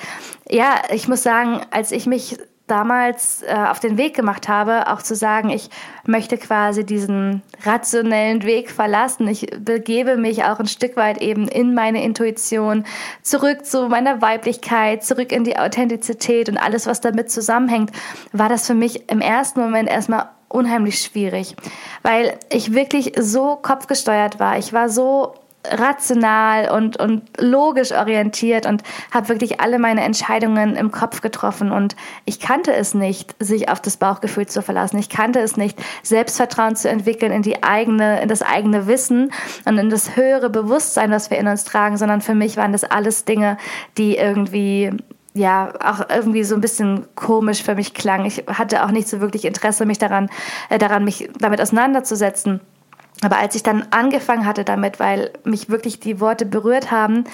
ja, 0.50 0.82
ich 0.92 1.08
muss 1.08 1.24
sagen, 1.24 1.62
als 1.72 1.92
ich 1.92 2.06
mich 2.06 2.38
damals 2.68 3.44
äh, 3.44 3.54
auf 3.54 3.80
den 3.80 3.98
Weg 3.98 4.16
gemacht 4.16 4.48
habe, 4.48 4.92
auch 4.92 5.02
zu 5.02 5.16
sagen, 5.16 5.50
ich 5.50 5.70
möchte 6.06 6.38
quasi 6.38 6.84
diesen 6.84 7.44
rationellen 7.64 8.44
Weg 8.44 8.72
verlassen. 8.72 9.28
Ich 9.28 9.48
begebe 9.60 10.18
mich 10.18 10.44
auch 10.46 10.60
ein 10.60 10.68
Stück 10.68 10.98
weit 10.98 11.22
eben 11.22 11.48
in 11.48 11.76
meine 11.76 12.04
Intuition, 12.04 12.86
zurück 13.22 13.66
zu 13.66 13.88
meiner 13.88 14.22
Weiblichkeit, 14.22 15.04
zurück 15.04 15.32
in 15.32 15.44
die 15.44 15.58
Authentizität 15.58 16.50
und 16.50 16.58
alles, 16.58 16.88
was 16.88 17.02
damit 17.02 17.30
zusammenhängt, 17.30 17.92
war 18.32 18.50
das 18.50 18.66
für 18.66 18.76
mich 18.76 19.12
im 19.12 19.22
ersten 19.22 19.60
Moment 19.60 19.88
erstmal 19.88 20.30
unheimlich 20.56 21.00
schwierig, 21.00 21.56
weil 22.02 22.38
ich 22.50 22.74
wirklich 22.74 23.14
so 23.20 23.58
kopfgesteuert 23.58 24.40
war. 24.40 24.58
Ich 24.58 24.74
war 24.74 24.90
so 24.90 25.36
rational 25.72 26.70
und, 26.70 26.98
und 26.98 27.24
logisch 27.40 27.92
orientiert 27.92 28.66
und 28.66 28.84
habe 29.12 29.30
wirklich 29.30 29.62
alle 29.62 29.80
meine 29.80 30.04
Entscheidungen 30.04 30.76
im 30.76 30.92
Kopf 30.92 31.22
getroffen 31.22 31.72
und 31.72 31.96
ich 32.26 32.40
kannte 32.40 32.74
es 32.74 32.94
nicht, 32.94 33.36
sich 33.40 33.70
auf 33.70 33.82
das 33.82 33.98
Bauchgefühl 33.98 34.46
zu 34.46 34.62
verlassen. 34.62 34.98
Ich 35.00 35.10
kannte 35.10 35.40
es 35.40 35.58
nicht, 35.58 35.78
Selbstvertrauen 36.04 36.76
zu 36.76 36.90
entwickeln 36.90 37.32
in 37.32 37.42
die 37.42 37.64
eigene, 37.64 38.22
in 38.22 38.30
das 38.30 38.42
eigene 38.42 38.88
Wissen 38.88 39.32
und 39.66 39.78
in 39.78 39.90
das 39.90 40.16
höhere 40.16 40.50
Bewusstsein, 40.50 41.12
was 41.12 41.30
wir 41.32 41.38
in 41.38 41.48
uns 41.48 41.64
tragen, 41.64 41.98
sondern 41.98 42.22
für 42.22 42.36
mich 42.36 42.58
waren 42.58 42.72
das 42.72 42.84
alles 42.84 43.26
Dinge, 43.26 43.58
die 43.98 44.18
irgendwie 44.18 44.92
ja 45.36 45.74
auch 45.84 46.10
irgendwie 46.10 46.44
so 46.44 46.56
ein 46.56 46.62
bisschen 46.62 47.06
komisch 47.16 47.62
für 47.62 47.76
mich 47.76 47.94
klang. 47.94 48.26
Ich 48.26 48.44
hatte 48.48 48.84
auch 48.84 48.92
nicht 48.92 49.08
so 49.08 49.20
wirklich 49.20 49.46
Interesse, 49.46 49.86
mich 49.86 49.98
daran, 50.00 50.30
äh, 50.70 50.78
daran 50.78 51.04
mich 51.04 51.30
damit 51.38 51.62
auseinanderzusetzen. 51.62 52.62
Aber 53.22 53.38
als 53.38 53.56
ich 53.56 53.64
dann 53.64 53.86
angefangen 53.92 54.46
hatte 54.46 54.64
damit, 54.64 55.00
weil 55.00 55.32
mich 55.44 55.70
wirklich 55.70 56.00
die 56.00 56.20
Worte 56.20 56.46
berührt 56.46 56.90
haben, 56.92 57.26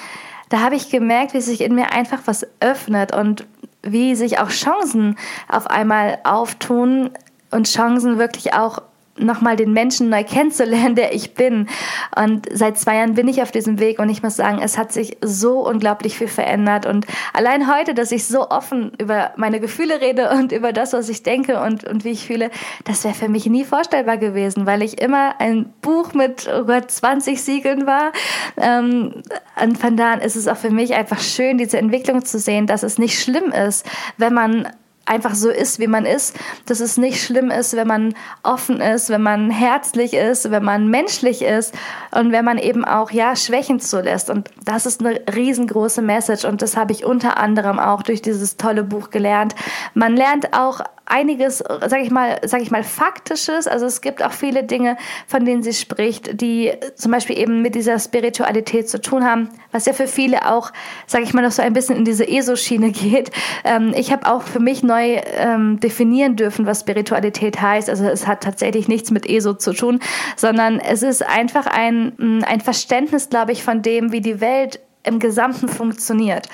da 0.49 0.59
habe 0.59 0.75
ich 0.75 0.89
gemerkt, 0.89 1.33
wie 1.33 1.41
sich 1.41 1.61
in 1.61 1.75
mir 1.75 1.91
einfach 1.93 2.19
was 2.25 2.45
öffnet 2.59 3.15
und 3.15 3.45
wie 3.83 4.15
sich 4.15 4.39
auch 4.39 4.49
Chancen 4.49 5.15
auf 5.47 5.67
einmal 5.67 6.19
auftun 6.23 7.11
und 7.51 7.67
Chancen 7.67 8.17
wirklich 8.17 8.53
auch 8.53 8.81
nochmal 9.21 9.55
den 9.55 9.73
Menschen 9.73 10.09
neu 10.09 10.23
kennenzulernen, 10.23 10.95
der 10.95 11.13
ich 11.13 11.33
bin. 11.33 11.67
Und 12.15 12.47
seit 12.51 12.77
zwei 12.77 12.97
Jahren 12.97 13.15
bin 13.15 13.27
ich 13.27 13.41
auf 13.41 13.51
diesem 13.51 13.79
Weg 13.79 13.99
und 13.99 14.09
ich 14.09 14.23
muss 14.23 14.35
sagen, 14.35 14.59
es 14.61 14.77
hat 14.77 14.91
sich 14.91 15.17
so 15.21 15.67
unglaublich 15.67 16.17
viel 16.17 16.27
verändert. 16.27 16.85
Und 16.85 17.05
allein 17.33 17.73
heute, 17.73 17.93
dass 17.93 18.11
ich 18.11 18.25
so 18.25 18.49
offen 18.49 18.91
über 18.97 19.31
meine 19.37 19.59
Gefühle 19.59 20.01
rede 20.01 20.29
und 20.31 20.51
über 20.51 20.73
das, 20.73 20.93
was 20.93 21.09
ich 21.09 21.23
denke 21.23 21.61
und, 21.61 21.83
und 21.83 22.03
wie 22.03 22.11
ich 22.11 22.25
fühle, 22.25 22.51
das 22.85 23.03
wäre 23.03 23.13
für 23.13 23.29
mich 23.29 23.45
nie 23.45 23.63
vorstellbar 23.63 24.17
gewesen, 24.17 24.65
weil 24.65 24.81
ich 24.81 25.01
immer 25.01 25.39
ein 25.39 25.73
Buch 25.81 26.13
mit 26.13 26.49
Gott, 26.67 26.91
20 26.91 27.41
Siegeln 27.41 27.85
war. 27.85 28.11
Ähm, 28.57 29.23
und 29.61 29.77
von 29.77 29.97
da 29.97 30.13
an 30.13 30.21
ist 30.21 30.35
es 30.35 30.47
auch 30.47 30.57
für 30.57 30.71
mich 30.71 30.93
einfach 30.93 31.19
schön, 31.19 31.57
diese 31.57 31.77
Entwicklung 31.77 32.25
zu 32.25 32.39
sehen, 32.39 32.67
dass 32.67 32.83
es 32.83 32.97
nicht 32.97 33.21
schlimm 33.21 33.51
ist, 33.51 33.85
wenn 34.17 34.33
man 34.33 34.67
einfach 35.11 35.35
so 35.35 35.49
ist, 35.49 35.79
wie 35.79 35.87
man 35.87 36.05
ist, 36.05 36.39
dass 36.65 36.79
es 36.79 36.97
nicht 36.97 37.21
schlimm 37.21 37.51
ist, 37.51 37.75
wenn 37.75 37.87
man 37.87 38.15
offen 38.43 38.79
ist, 38.79 39.09
wenn 39.09 39.21
man 39.21 39.51
herzlich 39.51 40.13
ist, 40.13 40.51
wenn 40.51 40.63
man 40.63 40.87
menschlich 40.87 41.41
ist 41.41 41.75
und 42.11 42.31
wenn 42.31 42.45
man 42.45 42.57
eben 42.57 42.85
auch 42.85 43.11
ja 43.11 43.35
Schwächen 43.35 43.81
zulässt 43.81 44.29
und 44.29 44.49
das 44.63 44.85
ist 44.85 45.01
eine 45.05 45.19
riesengroße 45.35 46.01
Message 46.01 46.45
und 46.45 46.61
das 46.61 46.77
habe 46.77 46.93
ich 46.93 47.03
unter 47.03 47.37
anderem 47.37 47.77
auch 47.77 48.03
durch 48.03 48.21
dieses 48.21 48.55
tolle 48.55 48.83
Buch 48.83 49.09
gelernt. 49.09 49.53
Man 49.93 50.15
lernt 50.15 50.53
auch 50.57 50.79
einiges, 51.11 51.57
sage 51.57 52.01
ich 52.01 52.09
mal, 52.09 52.39
sage 52.43 52.63
ich 52.63 52.71
mal, 52.71 52.83
faktisches. 52.83 53.67
Also 53.67 53.85
es 53.85 54.01
gibt 54.01 54.23
auch 54.23 54.31
viele 54.31 54.63
Dinge, 54.63 54.97
von 55.27 55.43
denen 55.45 55.61
sie 55.61 55.73
spricht, 55.73 56.39
die 56.41 56.71
zum 56.95 57.11
Beispiel 57.11 57.37
eben 57.37 57.61
mit 57.61 57.75
dieser 57.75 57.99
Spiritualität 57.99 58.89
zu 58.89 59.01
tun 59.01 59.25
haben, 59.25 59.49
was 59.71 59.85
ja 59.85 59.93
für 59.93 60.07
viele 60.07 60.49
auch, 60.49 60.71
sage 61.07 61.25
ich 61.25 61.33
mal, 61.33 61.41
noch 61.41 61.51
so 61.51 61.61
ein 61.61 61.73
bisschen 61.73 61.97
in 61.97 62.05
diese 62.05 62.27
ESO-Schiene 62.27 62.91
geht. 62.91 63.31
Ähm, 63.63 63.93
ich 63.95 64.11
habe 64.11 64.31
auch 64.31 64.43
für 64.43 64.59
mich 64.59 64.83
neu 64.83 65.00
ähm, 65.07 65.79
definieren 65.79 66.35
dürfen, 66.35 66.65
was 66.65 66.81
Spiritualität 66.81 67.61
heißt. 67.61 67.89
Also 67.89 68.05
es 68.05 68.27
hat 68.27 68.43
tatsächlich 68.43 68.87
nichts 68.87 69.11
mit 69.11 69.27
ESO 69.27 69.53
zu 69.53 69.73
tun, 69.73 69.99
sondern 70.35 70.79
es 70.79 71.03
ist 71.03 71.25
einfach 71.25 71.67
ein, 71.67 72.43
ein 72.45 72.61
Verständnis, 72.61 73.29
glaube 73.29 73.51
ich, 73.51 73.63
von 73.63 73.81
dem, 73.81 74.11
wie 74.11 74.21
die 74.21 74.41
Welt 74.41 74.79
im 75.03 75.19
Gesamten 75.19 75.67
funktioniert. 75.67 76.47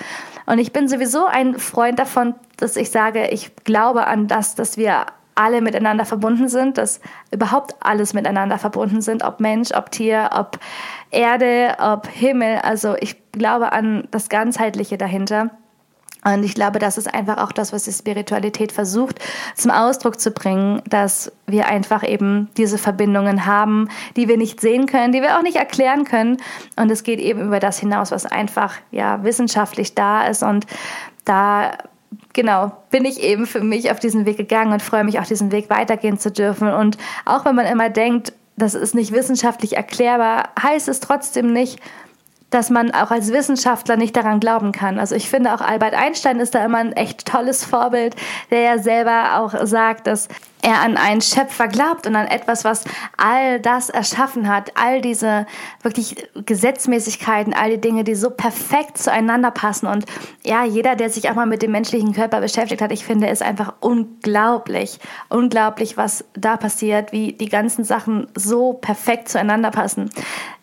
Und 0.46 0.60
ich 0.60 0.72
bin 0.72 0.88
sowieso 0.88 1.26
ein 1.26 1.60
Freund 1.60 2.00
davon, 2.00 2.34
dass 2.56 2.78
ich 2.78 2.90
sage, 2.90 3.28
ich 3.28 3.56
glaube 3.64 4.08
an 4.08 4.28
das, 4.28 4.56
dass 4.56 4.78
wir 4.78 5.06
alle 5.36 5.62
miteinander 5.62 6.06
verbunden 6.06 6.48
sind, 6.48 6.78
dass 6.78 7.00
überhaupt 7.32 7.76
alles 7.80 8.14
miteinander 8.14 8.58
verbunden 8.58 9.02
sind, 9.02 9.24
ob 9.24 9.40
Mensch, 9.40 9.72
ob 9.72 9.92
Tier, 9.92 10.32
ob 10.34 10.58
Erde, 11.12 11.76
ob 11.80 12.08
Himmel. 12.08 12.60
Also 12.64 12.96
ich 13.00 13.32
glaube 13.32 13.72
an 13.72 14.08
das 14.10 14.30
Ganzheitliche 14.30 14.98
dahinter. 14.98 15.52
Und 16.34 16.44
ich 16.44 16.56
glaube, 16.56 16.80
das 16.80 16.98
ist 16.98 17.14
einfach 17.14 17.38
auch 17.38 17.52
das, 17.52 17.72
was 17.72 17.84
die 17.84 17.94
Spiritualität 17.94 18.72
versucht 18.72 19.20
zum 19.56 19.72
Ausdruck 19.72 20.20
zu 20.20 20.32
bringen, 20.32 20.82
dass 20.90 21.32
wir 21.46 21.68
einfach 21.68 22.08
eben 22.08 22.50
diese 22.58 22.78
Verbindungen 22.78 23.46
haben, 23.46 23.88
die 24.16 24.28
wir 24.28 24.38
nicht 24.38 24.60
sehen 24.60 24.88
können, 24.88 25.14
die 25.14 25.22
wir 25.22 25.38
auch 25.38 25.44
nicht 25.44 25.56
erklären 25.56 26.04
können. 26.04 26.38
Und 26.76 26.92
es 26.92 27.04
geht 27.04 27.20
eben 27.20 27.42
über 27.42 27.60
das 27.60 27.80
hinaus, 27.80 28.12
was 28.12 28.26
einfach 28.26 28.76
ja 28.92 29.24
wissenschaftlich 29.24 29.96
da 29.96 30.28
ist. 30.28 30.44
Und 30.44 30.66
da 31.24 31.78
genau, 32.34 32.72
bin 32.90 33.06
ich 33.06 33.22
eben 33.24 33.46
für 33.46 33.62
mich 33.62 33.90
auf 33.92 34.00
diesen 34.00 34.26
Weg 34.26 34.38
gegangen 34.38 34.74
und 34.74 34.82
freue 34.82 35.04
mich 35.04 35.20
auch 35.20 35.26
diesen 35.26 35.52
Weg 35.52 35.70
weitergehen 35.70 36.20
zu 36.20 36.32
dürfen. 36.32 36.72
Und 36.72 36.98
auch 37.26 37.46
wenn 37.46 37.56
man 37.56 37.66
immer 37.66 37.90
denkt, 37.90 38.34
das 38.58 38.74
ist 38.74 38.96
nicht 38.96 39.12
wissenschaftlich 39.12 39.78
erklärbar, 39.78 40.50
heißt 40.62 40.88
es 40.88 41.00
trotzdem 41.00 41.54
nicht, 41.54 41.80
dass 42.50 42.70
man 42.70 42.92
auch 42.92 43.12
als 43.12 43.32
Wissenschaftler 43.34 43.98
nicht 43.98 44.16
daran 44.16 44.40
glauben 44.40 44.72
kann. 44.72 45.00
Also 45.00 45.16
ich 45.16 45.30
finde 45.30 45.54
auch 45.54 45.62
Albert 45.62 45.94
Einstein 45.94 46.40
ist 46.40 46.56
da 46.56 46.64
immer 46.64 46.78
ein 46.78 46.94
echt 46.94 47.26
tolles 47.26 47.66
Vorbild, 47.66 48.16
der 48.52 48.62
ja 48.62 48.78
selber 48.78 49.40
auch 49.40 49.54
sagt, 49.66 50.08
dass 50.08 50.30
er 50.68 50.82
an 50.82 50.98
einen 50.98 51.22
Schöpfer 51.22 51.70
glaubt 51.70 52.08
und 52.08 52.18
an 52.18 52.28
etwas, 52.28 52.66
was 52.66 52.84
all 53.16 53.62
das 53.62 53.90
erschaffen 53.90 54.50
hat, 54.50 54.74
all 54.76 55.00
diese 55.00 55.46
wirklich 55.82 56.28
Gesetzmäßigkeiten, 56.46 57.54
all 57.54 57.70
die 57.70 57.80
Dinge, 57.80 58.04
die 58.04 58.16
so 58.16 58.30
perfekt 58.30 58.98
zueinander 58.98 59.52
passen. 59.52 59.88
Und 59.88 60.06
ja, 60.44 60.66
jeder, 60.66 60.98
der 60.98 61.10
sich 61.10 61.30
auch 61.30 61.36
mal 61.36 61.46
mit 61.46 61.62
dem 61.62 61.72
menschlichen 61.72 62.12
Körper 62.12 62.42
beschäftigt 62.42 62.82
hat, 62.82 62.92
ich 62.92 63.06
finde, 63.06 63.28
ist 63.28 63.42
einfach 63.42 63.76
unglaublich, 63.80 65.00
unglaublich, 65.30 65.96
was 65.96 66.26
da 66.34 66.58
passiert, 66.58 67.14
wie 67.14 67.32
die 67.32 67.48
ganzen 67.48 67.86
Sachen 67.86 68.28
so 68.36 68.74
perfekt 68.74 69.30
zueinander 69.30 69.72
passen. 69.72 70.10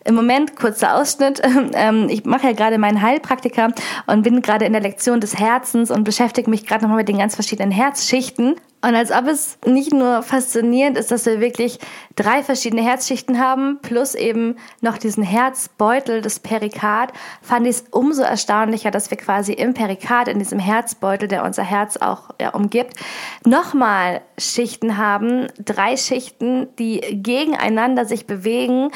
Im 0.03 0.13
Moment, 0.13 0.55
kurzer 0.55 0.97
Ausschnitt, 0.97 1.41
ähm, 1.73 2.09
ich 2.09 2.25
mache 2.25 2.45
ja 2.45 2.53
gerade 2.53 2.77
meinen 2.77 3.01
Heilpraktiker 3.01 3.71
und 4.05 4.21
bin 4.21 4.43
gerade 4.43 4.65
in 4.65 4.73
der 4.73 4.83
Lektion 4.83 5.19
des 5.19 5.39
Herzens 5.39 5.89
und 5.89 6.03
beschäftige 6.03 6.47
mich 6.47 6.67
gerade 6.67 6.83
nochmal 6.83 6.99
mit 6.99 7.07
den 7.07 7.17
ganz 7.17 7.33
verschiedenen 7.33 7.71
Herzschichten. 7.71 8.55
Und 8.81 8.93
als 8.93 9.11
ob 9.11 9.27
es 9.27 9.57
nicht 9.65 9.93
nur 9.93 10.21
faszinierend 10.21 10.97
ist, 10.97 11.09
dass 11.09 11.25
wir 11.25 11.39
wirklich 11.39 11.79
drei 12.15 12.43
verschiedene 12.43 12.83
Herzschichten 12.83 13.39
haben, 13.39 13.79
plus 13.81 14.13
eben 14.13 14.57
noch 14.81 14.99
diesen 14.99 15.23
Herzbeutel, 15.23 16.21
das 16.21 16.39
Perikard, 16.39 17.11
fand 17.41 17.65
ich 17.65 17.77
es 17.77 17.85
umso 17.89 18.21
erstaunlicher, 18.21 18.91
dass 18.91 19.09
wir 19.09 19.17
quasi 19.17 19.53
im 19.53 19.73
Perikard, 19.73 20.27
in 20.27 20.37
diesem 20.37 20.59
Herzbeutel, 20.59 21.27
der 21.27 21.43
unser 21.43 21.63
Herz 21.63 21.97
auch 21.97 22.29
ja, 22.39 22.49
umgibt, 22.51 22.93
nochmal 23.43 24.21
Schichten 24.37 24.97
haben, 24.97 25.47
drei 25.57 25.97
Schichten, 25.97 26.67
die 26.77 26.99
gegeneinander 26.99 28.05
sich 28.05 28.27
bewegen 28.27 28.91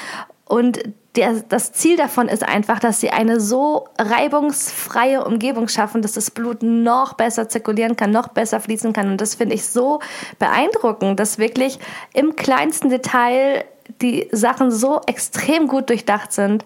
und 0.46 0.84
der, 1.16 1.34
das 1.48 1.72
Ziel 1.72 1.98
davon 1.98 2.28
ist 2.28 2.44
einfach, 2.44 2.80
dass 2.80 3.00
sie 3.02 3.10
eine 3.10 3.40
so 3.40 3.88
reibungsfreie 3.98 5.24
Umgebung 5.24 5.68
schaffen, 5.68 6.02
dass 6.02 6.14
das 6.14 6.30
Blut 6.30 6.62
noch 6.62 7.14
besser 7.14 7.50
zirkulieren 7.50 7.96
kann, 7.96 8.12
noch 8.12 8.28
besser 8.30 8.60
fließen 8.60 8.94
kann. 8.94 9.10
Und 9.10 9.20
das 9.20 9.36
finde 9.36 9.56
ich 9.56 9.66
so 9.66 10.00
beeindruckend, 10.38 11.20
dass 11.20 11.40
wirklich 11.40 11.80
im 12.14 12.36
kleinsten 12.36 12.90
Detail 12.90 13.66
die 14.02 14.28
Sachen 14.32 14.72
so 14.72 15.02
extrem 15.08 15.68
gut 15.68 15.90
durchdacht 15.90 16.32
sind, 16.32 16.64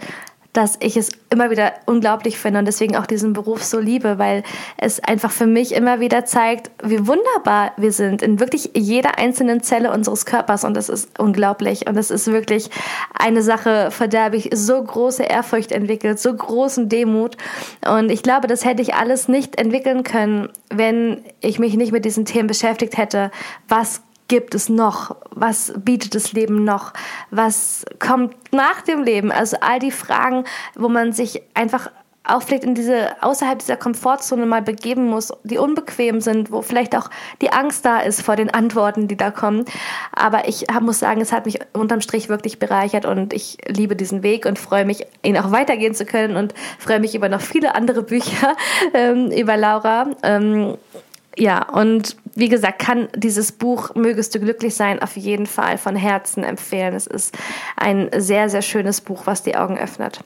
dass 0.54 0.78
ich 0.80 0.96
es 0.98 1.10
immer 1.30 1.50
wieder 1.50 1.74
unglaublich 1.88 2.38
finde 2.38 2.60
und 2.60 2.66
deswegen 2.66 2.96
auch 2.96 3.08
diesen 3.08 3.34
Beruf 3.34 3.64
so 3.64 3.80
liebe, 3.80 4.20
weil 4.20 4.44
es 4.78 5.00
einfach 5.00 5.32
für 5.32 5.48
mich 5.48 5.74
immer 5.74 6.00
wieder 6.00 6.26
zeigt, 6.26 6.70
wie 6.84 7.08
wunderbar 7.08 7.72
wir 7.78 7.92
sind 7.92 8.22
in 8.22 8.40
wirklich 8.40 8.72
jeder 8.76 9.18
einzelnen 9.18 9.62
Zelle 9.64 9.92
unseres 9.92 10.26
Körpers 10.26 10.64
und 10.64 10.76
das 10.76 10.90
ist 10.90 11.20
unglaublich 11.20 11.88
und 11.88 11.96
das 11.96 12.12
ist 12.12 12.28
wirklich 12.28 12.70
eine 13.18 13.42
Sache, 13.42 13.90
vor 13.90 14.08
der 14.08 14.26
habe 14.26 14.38
ich 14.38 14.50
so 14.54 14.82
große 14.82 15.24
Ehrfurcht 15.24 15.72
entwickelt, 15.72 16.20
so 16.20 16.34
großen 16.34 16.88
Demut 16.88 17.36
und 17.88 18.12
ich 18.12 18.22
glaube, 18.22 18.48
das 18.48 18.64
hätte 18.64 18.84
ich 18.84 18.94
alles 18.94 19.28
nicht 19.28 19.60
entwickeln 19.60 20.04
können, 20.04 20.50
wenn 20.70 21.24
ich 21.42 21.58
mich 21.58 21.76
nicht 21.76 21.92
mit 21.92 22.06
diesen 22.06 22.26
Themen 22.26 22.48
beschäftigt 22.48 22.98
hätte. 22.98 23.32
Was 23.68 24.02
gibt 24.28 24.56
es 24.56 24.70
noch? 24.70 25.16
Was 25.32 25.74
bietet 25.78 26.16
das 26.16 26.34
Leben 26.34 26.64
noch? 26.64 26.94
Was 27.32 27.86
kommt 28.00 28.36
nach 28.52 28.82
dem 28.82 29.04
Leben? 29.04 29.32
Also 29.32 29.58
all 29.62 29.80
die 29.80 29.92
Fragen, 29.92 30.46
wo 30.76 30.90
man 30.90 31.14
sich 31.14 31.42
einfach 31.54 31.90
auch 32.26 32.42
vielleicht 32.42 32.64
in 32.64 32.74
diese 32.74 33.22
außerhalb 33.22 33.60
dieser 33.60 33.76
Komfortzone 33.76 34.46
mal 34.46 34.62
begeben 34.62 35.08
muss, 35.08 35.34
die 35.44 35.58
unbequem 35.58 36.22
sind, 36.22 36.52
wo 36.52 36.62
vielleicht 36.62 36.96
auch 36.96 37.10
die 37.42 37.52
Angst 37.52 37.86
da 37.86 38.00
ist 38.00 38.22
vor 38.22 38.36
den 38.36 38.50
Antworten, 38.50 39.08
die 39.08 39.18
da 39.18 39.30
kommen. 39.30 39.66
Aber 40.14 40.48
ich 40.48 40.66
muss 40.82 41.00
sagen, 41.00 41.20
es 41.20 41.34
hat 41.34 41.46
mich 41.46 41.60
unterm 41.74 42.02
Strich 42.02 42.30
wirklich 42.30 42.60
bereichert 42.60 43.06
und 43.06 43.34
ich 43.34 43.58
liebe 43.68 43.96
diesen 43.96 44.24
Weg 44.24 44.46
und 44.46 44.58
freue 44.58 44.86
mich, 44.86 45.06
ihn 45.22 45.38
auch 45.38 45.52
weitergehen 45.52 45.94
zu 45.94 46.06
können 46.06 46.38
und 46.38 46.54
freue 46.80 47.00
mich 47.00 47.14
über 47.14 47.28
noch 47.28 47.42
viele 47.42 47.76
andere 47.76 48.04
Bücher 48.04 48.56
ähm, 48.94 49.30
über 49.32 49.58
Laura. 49.58 50.08
Ähm, 50.24 50.78
ja, 51.36 51.68
und 51.70 52.16
wie 52.36 52.50
gesagt, 52.50 52.80
kann 52.80 53.08
dieses 53.16 53.52
Buch 53.52 53.96
Mögest 53.96 54.36
du 54.36 54.40
glücklich 54.40 54.76
sein 54.76 55.02
auf 55.02 55.18
jeden 55.18 55.46
Fall 55.46 55.78
von 55.78 55.96
Herzen 55.96 56.44
empfehlen. 56.44 56.94
Es 56.94 57.08
ist 57.08 57.36
ein 57.76 58.10
sehr, 58.16 58.50
sehr 58.50 58.62
schönes 58.62 59.02
Buch, 59.02 59.24
was 59.26 59.44
die 59.44 59.56
Augen 59.56 59.78
öffnet. 59.78 60.20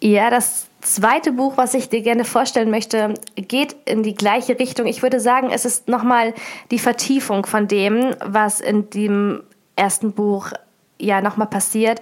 Ja, 0.00 0.30
das 0.30 0.66
zweite 0.80 1.32
Buch, 1.32 1.56
was 1.56 1.74
ich 1.74 1.88
dir 1.88 2.02
gerne 2.02 2.24
vorstellen 2.24 2.70
möchte, 2.70 3.14
geht 3.36 3.76
in 3.84 4.02
die 4.02 4.14
gleiche 4.14 4.58
Richtung. 4.58 4.86
Ich 4.86 5.02
würde 5.02 5.20
sagen, 5.20 5.50
es 5.50 5.64
ist 5.64 5.88
nochmal 5.88 6.32
die 6.70 6.78
Vertiefung 6.78 7.44
von 7.44 7.68
dem, 7.68 8.14
was 8.24 8.60
in 8.60 8.88
dem 8.90 9.42
ersten 9.76 10.12
Buch 10.12 10.52
ja 11.00 11.20
nochmal 11.20 11.48
passiert. 11.48 12.00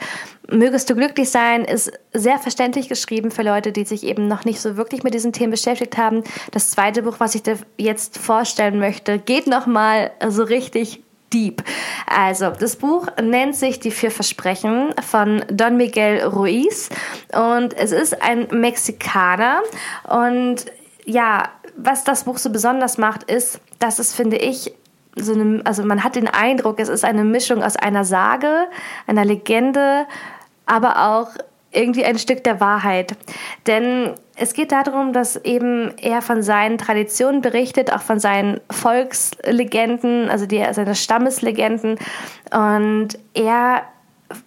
Mögest 0.50 0.88
du 0.88 0.94
glücklich 0.94 1.30
sein 1.30 1.64
ist 1.64 1.92
sehr 2.12 2.38
verständlich 2.38 2.88
geschrieben 2.88 3.30
für 3.30 3.42
Leute, 3.42 3.72
die 3.72 3.84
sich 3.84 4.04
eben 4.04 4.28
noch 4.28 4.44
nicht 4.44 4.60
so 4.60 4.76
wirklich 4.76 5.02
mit 5.02 5.14
diesen 5.14 5.32
Themen 5.32 5.50
beschäftigt 5.50 5.98
haben. 5.98 6.24
Das 6.52 6.70
zweite 6.70 7.02
Buch, 7.02 7.16
was 7.18 7.34
ich 7.34 7.42
dir 7.42 7.58
jetzt 7.76 8.18
vorstellen 8.18 8.78
möchte, 8.78 9.18
geht 9.18 9.46
nochmal 9.46 10.10
so 10.28 10.42
richtig 10.42 11.02
deep. 11.32 11.62
Also, 12.06 12.50
das 12.50 12.76
Buch 12.76 13.06
nennt 13.22 13.54
sich 13.54 13.80
Die 13.80 13.90
vier 13.90 14.10
Versprechen 14.10 14.94
von 15.06 15.44
Don 15.50 15.76
Miguel 15.76 16.24
Ruiz 16.24 16.88
und 17.32 17.74
es 17.74 17.92
ist 17.92 18.22
ein 18.22 18.48
Mexikaner 18.50 19.62
und 20.04 20.64
ja, 21.04 21.48
was 21.76 22.04
das 22.04 22.24
Buch 22.24 22.38
so 22.38 22.50
besonders 22.50 22.98
macht, 22.98 23.30
ist, 23.30 23.60
dass 23.78 23.98
es, 23.98 24.14
finde 24.14 24.36
ich, 24.36 24.72
so 25.20 25.32
eine, 25.34 25.60
also 25.64 25.84
man 25.84 26.04
hat 26.04 26.16
den 26.16 26.28
Eindruck, 26.28 26.78
es 26.80 26.88
ist 26.88 27.04
eine 27.04 27.24
Mischung 27.24 27.62
aus 27.62 27.76
einer 27.76 28.04
Sage, 28.04 28.66
einer 29.06 29.24
Legende, 29.24 30.06
aber 30.66 31.08
auch 31.08 31.28
irgendwie 31.70 32.04
ein 32.04 32.18
Stück 32.18 32.44
der 32.44 32.60
Wahrheit. 32.60 33.14
Denn 33.66 34.14
es 34.36 34.54
geht 34.54 34.72
darum, 34.72 35.12
dass 35.12 35.36
eben 35.36 35.92
er 35.98 36.22
von 36.22 36.42
seinen 36.42 36.78
Traditionen 36.78 37.42
berichtet, 37.42 37.92
auch 37.92 38.00
von 38.00 38.18
seinen 38.18 38.60
Volkslegenden, 38.70 40.30
also 40.30 40.46
die, 40.46 40.64
seine 40.72 40.94
Stammeslegenden. 40.94 41.98
Und 42.50 43.18
er 43.34 43.82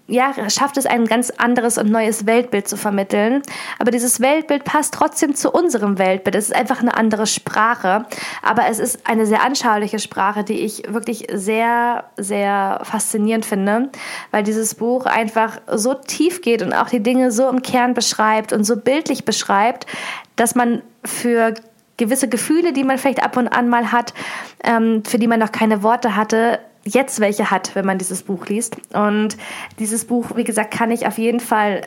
ja, 0.07 0.33
schafft 0.50 0.77
es 0.77 0.85
ein 0.85 1.05
ganz 1.05 1.31
anderes 1.31 1.77
und 1.77 1.89
neues 1.89 2.25
Weltbild 2.25 2.67
zu 2.67 2.77
vermitteln. 2.77 3.41
Aber 3.79 3.91
dieses 3.91 4.19
Weltbild 4.19 4.63
passt 4.63 4.93
trotzdem 4.93 5.35
zu 5.35 5.51
unserem 5.51 5.97
Weltbild. 5.97 6.35
Es 6.35 6.50
ist 6.50 6.55
einfach 6.55 6.81
eine 6.81 6.95
andere 6.95 7.25
Sprache. 7.25 8.05
Aber 8.41 8.67
es 8.67 8.79
ist 8.79 9.07
eine 9.07 9.25
sehr 9.25 9.43
anschauliche 9.43 10.00
Sprache, 10.00 10.43
die 10.43 10.59
ich 10.59 10.83
wirklich 10.88 11.27
sehr, 11.33 12.03
sehr 12.17 12.81
faszinierend 12.83 13.45
finde, 13.45 13.89
weil 14.31 14.43
dieses 14.43 14.75
Buch 14.75 15.05
einfach 15.05 15.59
so 15.67 15.93
tief 15.93 16.41
geht 16.41 16.61
und 16.61 16.73
auch 16.73 16.89
die 16.89 17.01
Dinge 17.01 17.31
so 17.31 17.50
im 17.50 17.61
Kern 17.61 17.93
beschreibt 17.93 18.53
und 18.53 18.65
so 18.65 18.77
bildlich 18.77 19.25
beschreibt, 19.25 19.88
dass 20.35 20.55
man 20.55 20.81
für 21.03 21.55
gewisse 21.97 22.27
Gefühle, 22.27 22.73
die 22.73 22.83
man 22.83 22.97
vielleicht 22.97 23.23
ab 23.23 23.38
und 23.38 23.47
an 23.47 23.69
mal 23.69 23.91
hat, 23.91 24.13
ähm, 24.63 25.03
für 25.05 25.19
die 25.19 25.27
man 25.27 25.39
noch 25.39 25.51
keine 25.51 25.83
Worte 25.83 26.15
hatte, 26.15 26.59
jetzt 26.83 27.19
welche 27.19 27.51
hat, 27.51 27.75
wenn 27.75 27.85
man 27.85 27.97
dieses 27.97 28.23
Buch 28.23 28.47
liest. 28.47 28.77
Und 28.93 29.38
dieses 29.79 30.05
Buch, 30.05 30.35
wie 30.35 30.43
gesagt, 30.43 30.71
kann 30.71 30.91
ich 30.91 31.07
auf 31.07 31.17
jeden 31.17 31.39
Fall 31.39 31.81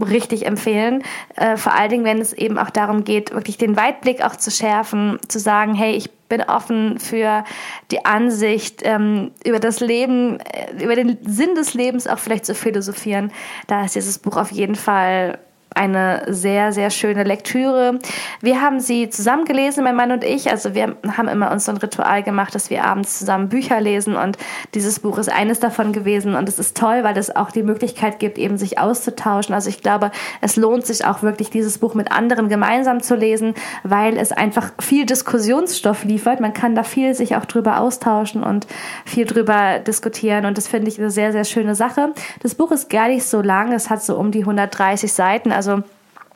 richtig 0.00 0.46
empfehlen. 0.46 1.02
Äh, 1.36 1.56
vor 1.56 1.74
allen 1.74 1.90
Dingen, 1.90 2.04
wenn 2.04 2.20
es 2.20 2.32
eben 2.32 2.58
auch 2.58 2.70
darum 2.70 3.04
geht, 3.04 3.32
wirklich 3.32 3.58
den 3.58 3.76
Weitblick 3.76 4.24
auch 4.24 4.36
zu 4.36 4.50
schärfen, 4.50 5.18
zu 5.28 5.38
sagen, 5.38 5.74
hey, 5.74 5.92
ich 5.92 6.10
bin 6.28 6.42
offen 6.42 6.98
für 6.98 7.44
die 7.90 8.04
Ansicht, 8.04 8.80
ähm, 8.84 9.32
über 9.44 9.58
das 9.58 9.80
Leben, 9.80 10.38
äh, 10.40 10.82
über 10.82 10.94
den 10.94 11.18
Sinn 11.26 11.54
des 11.54 11.74
Lebens 11.74 12.06
auch 12.06 12.18
vielleicht 12.18 12.46
zu 12.46 12.54
philosophieren. 12.54 13.32
Da 13.66 13.84
ist 13.84 13.94
dieses 13.94 14.18
Buch 14.18 14.36
auf 14.36 14.50
jeden 14.52 14.76
Fall 14.76 15.38
eine 15.74 16.24
sehr, 16.26 16.72
sehr 16.72 16.90
schöne 16.90 17.22
Lektüre. 17.22 17.98
Wir 18.40 18.60
haben 18.60 18.80
sie 18.80 19.08
zusammen 19.08 19.44
gelesen, 19.44 19.84
mein 19.84 19.94
Mann 19.94 20.10
und 20.10 20.24
ich. 20.24 20.50
Also 20.50 20.74
wir 20.74 20.96
haben 21.16 21.28
immer 21.28 21.52
uns 21.52 21.64
so 21.64 21.72
ein 21.72 21.78
Ritual 21.78 22.22
gemacht, 22.22 22.54
dass 22.54 22.70
wir 22.70 22.84
abends 22.84 23.18
zusammen 23.18 23.48
Bücher 23.48 23.80
lesen 23.80 24.16
und 24.16 24.36
dieses 24.74 25.00
Buch 25.00 25.18
ist 25.18 25.30
eines 25.30 25.60
davon 25.60 25.92
gewesen 25.92 26.34
und 26.34 26.48
es 26.48 26.58
ist 26.58 26.76
toll, 26.76 27.04
weil 27.04 27.16
es 27.16 27.34
auch 27.34 27.50
die 27.50 27.62
Möglichkeit 27.62 28.18
gibt, 28.18 28.38
eben 28.38 28.58
sich 28.58 28.78
auszutauschen. 28.78 29.54
Also 29.54 29.68
ich 29.68 29.80
glaube, 29.82 30.10
es 30.40 30.56
lohnt 30.56 30.86
sich 30.86 31.04
auch 31.04 31.22
wirklich, 31.22 31.50
dieses 31.50 31.78
Buch 31.78 31.94
mit 31.94 32.10
anderen 32.10 32.48
gemeinsam 32.48 33.02
zu 33.02 33.14
lesen, 33.14 33.54
weil 33.84 34.16
es 34.16 34.32
einfach 34.32 34.72
viel 34.80 35.06
Diskussionsstoff 35.06 36.04
liefert. 36.04 36.40
Man 36.40 36.52
kann 36.52 36.74
da 36.74 36.82
viel 36.82 37.14
sich 37.14 37.36
auch 37.36 37.44
drüber 37.44 37.80
austauschen 37.80 38.42
und 38.42 38.66
viel 39.04 39.24
drüber 39.24 39.78
diskutieren 39.78 40.46
und 40.46 40.58
das 40.58 40.66
finde 40.66 40.88
ich 40.88 40.98
eine 40.98 41.10
sehr, 41.10 41.32
sehr 41.32 41.44
schöne 41.44 41.74
Sache. 41.74 42.12
Das 42.42 42.54
Buch 42.54 42.72
ist 42.72 42.90
gar 42.90 43.08
nicht 43.08 43.24
so 43.24 43.40
lang, 43.40 43.72
es 43.72 43.88
hat 43.88 44.02
so 44.02 44.16
um 44.16 44.32
die 44.32 44.40
130 44.40 45.12
Seiten. 45.12 45.52
Also 45.60 45.82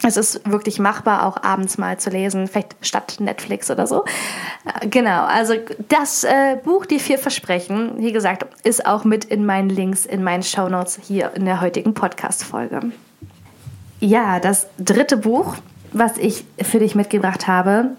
es 0.02 0.18
ist 0.18 0.50
wirklich 0.50 0.78
machbar, 0.78 1.24
auch 1.24 1.42
abends 1.42 1.78
mal 1.78 1.98
zu 1.98 2.10
lesen, 2.10 2.46
vielleicht 2.46 2.76
statt 2.82 3.16
Netflix 3.20 3.70
oder 3.70 3.86
so. 3.86 4.04
Äh, 4.66 4.88
genau, 4.88 5.24
also 5.24 5.54
das 5.88 6.24
äh, 6.24 6.58
Buch 6.62 6.84
Die 6.84 6.98
vier 6.98 7.18
Versprechen, 7.18 7.92
wie 7.96 8.12
gesagt, 8.12 8.44
ist 8.64 8.84
auch 8.84 9.04
mit 9.04 9.24
in 9.24 9.46
meinen 9.46 9.70
Links, 9.70 10.04
in 10.04 10.22
meinen 10.22 10.42
Shownotes 10.42 11.00
hier 11.02 11.32
in 11.34 11.46
der 11.46 11.62
heutigen 11.62 11.94
Podcast-Folge. 11.94 12.92
Ja, 14.00 14.40
das 14.40 14.66
dritte 14.78 15.16
Buch, 15.16 15.56
was 15.94 16.18
ich 16.18 16.44
für 16.60 16.80
dich 16.80 16.94
mitgebracht 16.94 17.46
habe, 17.46 17.92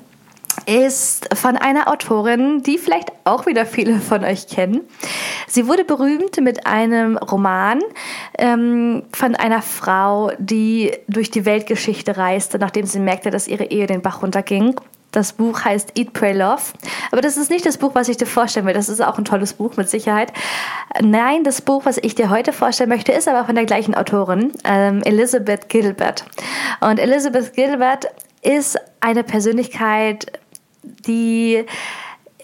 ist 0.65 1.35
von 1.35 1.57
einer 1.57 1.87
Autorin, 1.87 2.63
die 2.63 2.77
vielleicht 2.77 3.11
auch 3.23 3.45
wieder 3.45 3.65
viele 3.65 3.99
von 3.99 4.23
euch 4.23 4.47
kennen. 4.47 4.81
Sie 5.47 5.67
wurde 5.67 5.83
berühmt 5.83 6.39
mit 6.41 6.65
einem 6.65 7.17
Roman 7.17 7.81
ähm, 8.37 9.03
von 9.13 9.35
einer 9.35 9.61
Frau, 9.61 10.31
die 10.37 10.91
durch 11.07 11.31
die 11.31 11.45
Weltgeschichte 11.45 12.17
reiste, 12.17 12.59
nachdem 12.59 12.85
sie 12.85 12.99
merkte, 12.99 13.29
dass 13.29 13.47
ihre 13.47 13.65
Ehe 13.65 13.87
den 13.87 14.01
Bach 14.01 14.21
runterging. 14.21 14.75
Das 15.15 15.31
Buch 15.31 15.63
heißt 15.63 15.97
Eat, 15.97 16.11
Pray, 16.11 16.33
Love. 16.33 16.61
Aber 17.09 17.21
das 17.21 17.37
ist 17.37 17.49
nicht 17.49 17.65
das 17.65 17.77
Buch, 17.77 17.95
was 17.95 18.09
ich 18.09 18.17
dir 18.17 18.25
vorstellen 18.25 18.65
will. 18.65 18.73
Das 18.73 18.89
ist 18.89 19.01
auch 19.01 19.17
ein 19.17 19.23
tolles 19.23 19.53
Buch 19.53 19.77
mit 19.77 19.89
Sicherheit. 19.89 20.33
Nein, 21.01 21.45
das 21.45 21.61
Buch, 21.61 21.85
was 21.85 21.97
ich 21.97 22.15
dir 22.15 22.29
heute 22.29 22.51
vorstellen 22.51 22.89
möchte, 22.89 23.13
ist 23.13 23.29
aber 23.29 23.45
von 23.45 23.55
der 23.55 23.65
gleichen 23.65 23.95
Autorin, 23.95 24.51
ähm, 24.65 25.01
Elizabeth 25.03 25.69
Gilbert. 25.69 26.25
Und 26.81 26.99
Elizabeth 26.99 27.53
Gilbert 27.53 28.07
ist 28.41 28.77
eine 28.99 29.23
Persönlichkeit, 29.23 30.31
die, 31.07 31.65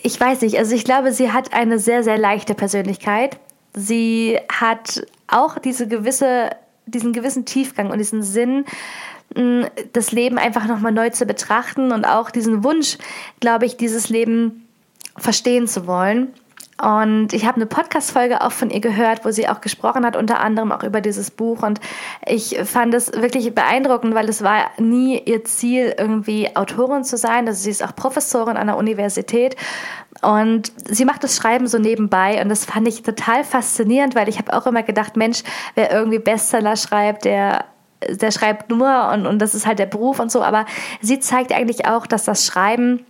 ich 0.01 0.19
weiß 0.19 0.41
nicht, 0.41 0.57
also 0.57 0.75
ich 0.75 0.83
glaube, 0.83 1.11
sie 1.11 1.31
hat 1.31 1.53
eine 1.53 1.79
sehr, 1.79 2.03
sehr 2.03 2.17
leichte 2.17 2.55
Persönlichkeit. 2.55 3.37
Sie 3.73 4.37
hat 4.51 5.05
auch 5.27 5.57
diese 5.57 5.87
gewisse, 5.87 6.49
diesen 6.85 7.13
gewissen 7.13 7.45
Tiefgang 7.45 7.89
und 7.89 7.97
diesen 7.97 8.23
Sinn, 8.23 8.65
das 9.93 10.11
Leben 10.11 10.37
einfach 10.37 10.67
nochmal 10.67 10.91
neu 10.91 11.09
zu 11.09 11.25
betrachten 11.25 11.91
und 11.91 12.03
auch 12.05 12.31
diesen 12.31 12.63
Wunsch, 12.63 12.97
glaube 13.39 13.65
ich, 13.65 13.77
dieses 13.77 14.09
Leben 14.09 14.67
verstehen 15.17 15.67
zu 15.67 15.87
wollen. 15.87 16.33
Und 16.81 17.33
ich 17.33 17.45
habe 17.45 17.57
eine 17.57 17.67
Podcast-Folge 17.67 18.41
auch 18.41 18.51
von 18.51 18.71
ihr 18.71 18.81
gehört, 18.81 19.23
wo 19.23 19.29
sie 19.29 19.47
auch 19.47 19.61
gesprochen 19.61 20.03
hat, 20.03 20.15
unter 20.15 20.39
anderem 20.39 20.71
auch 20.71 20.83
über 20.83 20.99
dieses 20.99 21.29
Buch. 21.29 21.61
Und 21.61 21.79
ich 22.25 22.57
fand 22.63 22.93
es 22.95 23.11
wirklich 23.13 23.53
beeindruckend, 23.53 24.15
weil 24.15 24.27
es 24.29 24.43
war 24.43 24.71
nie 24.79 25.19
ihr 25.19 25.43
Ziel, 25.43 25.93
irgendwie 25.95 26.55
Autorin 26.55 27.03
zu 27.03 27.17
sein. 27.17 27.47
Also 27.47 27.61
sie 27.61 27.69
ist 27.69 27.83
auch 27.83 27.95
Professorin 27.95 28.57
an 28.57 28.65
der 28.65 28.77
Universität. 28.77 29.55
Und 30.23 30.71
sie 30.85 31.05
macht 31.05 31.23
das 31.23 31.35
Schreiben 31.35 31.67
so 31.67 31.77
nebenbei. 31.77 32.41
Und 32.41 32.49
das 32.49 32.65
fand 32.65 32.87
ich 32.87 33.03
total 33.03 33.43
faszinierend, 33.43 34.15
weil 34.15 34.27
ich 34.27 34.39
habe 34.39 34.51
auch 34.53 34.65
immer 34.65 34.81
gedacht, 34.81 35.17
Mensch, 35.17 35.43
wer 35.75 35.91
irgendwie 35.91 36.19
Bestseller 36.19 36.77
schreibt, 36.77 37.25
der 37.25 37.65
der 38.09 38.31
schreibt 38.31 38.71
nur 38.71 39.11
und, 39.13 39.27
und 39.27 39.39
das 39.39 39.53
ist 39.53 39.67
halt 39.67 39.77
der 39.77 39.85
Beruf 39.85 40.19
und 40.19 40.31
so, 40.31 40.41
aber 40.41 40.65
sie 41.01 41.19
zeigt 41.19 41.51
eigentlich 41.51 41.85
auch, 41.85 42.07
dass 42.07 42.23
das 42.23 42.47
Schreiben 42.47 43.05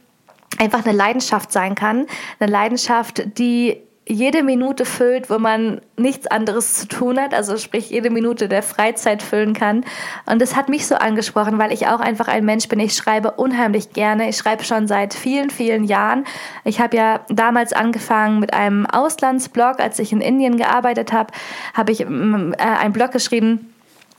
einfach 0.62 0.86
eine 0.86 0.96
Leidenschaft 0.96 1.52
sein 1.52 1.76
kann. 1.76 2.06
Eine 2.40 2.52
Leidenschaft, 2.52 3.38
die 3.40 3.82
jede 4.08 4.44
Minute 4.44 4.84
füllt, 4.84 5.30
wo 5.30 5.38
man 5.38 5.80
nichts 5.96 6.28
anderes 6.28 6.74
zu 6.74 6.88
tun 6.88 7.20
hat, 7.20 7.34
also 7.34 7.58
sprich 7.58 7.92
jede 7.92 8.10
Minute 8.10 8.50
der 8.50 8.64
Freizeit 8.64 9.22
füllen 9.24 9.54
kann. 9.54 9.86
Und 10.26 10.42
das 10.42 10.56
hat 10.56 10.70
mich 10.70 10.88
so 10.88 10.96
angesprochen, 10.96 11.60
weil 11.60 11.72
ich 11.72 11.88
auch 11.88 12.00
einfach 12.00 12.28
ein 12.28 12.44
Mensch 12.44 12.68
bin. 12.68 12.80
Ich 12.80 12.94
schreibe 12.94 13.32
unheimlich 13.32 13.94
gerne. 13.94 14.28
Ich 14.28 14.38
schreibe 14.38 14.64
schon 14.64 14.88
seit 14.88 15.14
vielen, 15.14 15.50
vielen 15.50 15.84
Jahren. 15.84 16.26
Ich 16.64 16.82
habe 16.82 16.98
ja 16.98 17.22
damals 17.30 17.74
angefangen 17.74 18.40
mit 18.40 18.54
einem 18.54 18.86
Auslandsblog, 18.86 19.80
als 19.80 20.00
ich 20.00 20.12
in 20.12 20.22
Indien 20.22 20.58
gearbeitet 20.58 21.14
habe, 21.14 21.32
habe 21.74 21.92
ich 21.92 22.02
ähm, 22.02 22.54
äh, 22.58 22.64
einen 22.64 22.94
Blog 22.94 23.12
geschrieben 23.12 23.71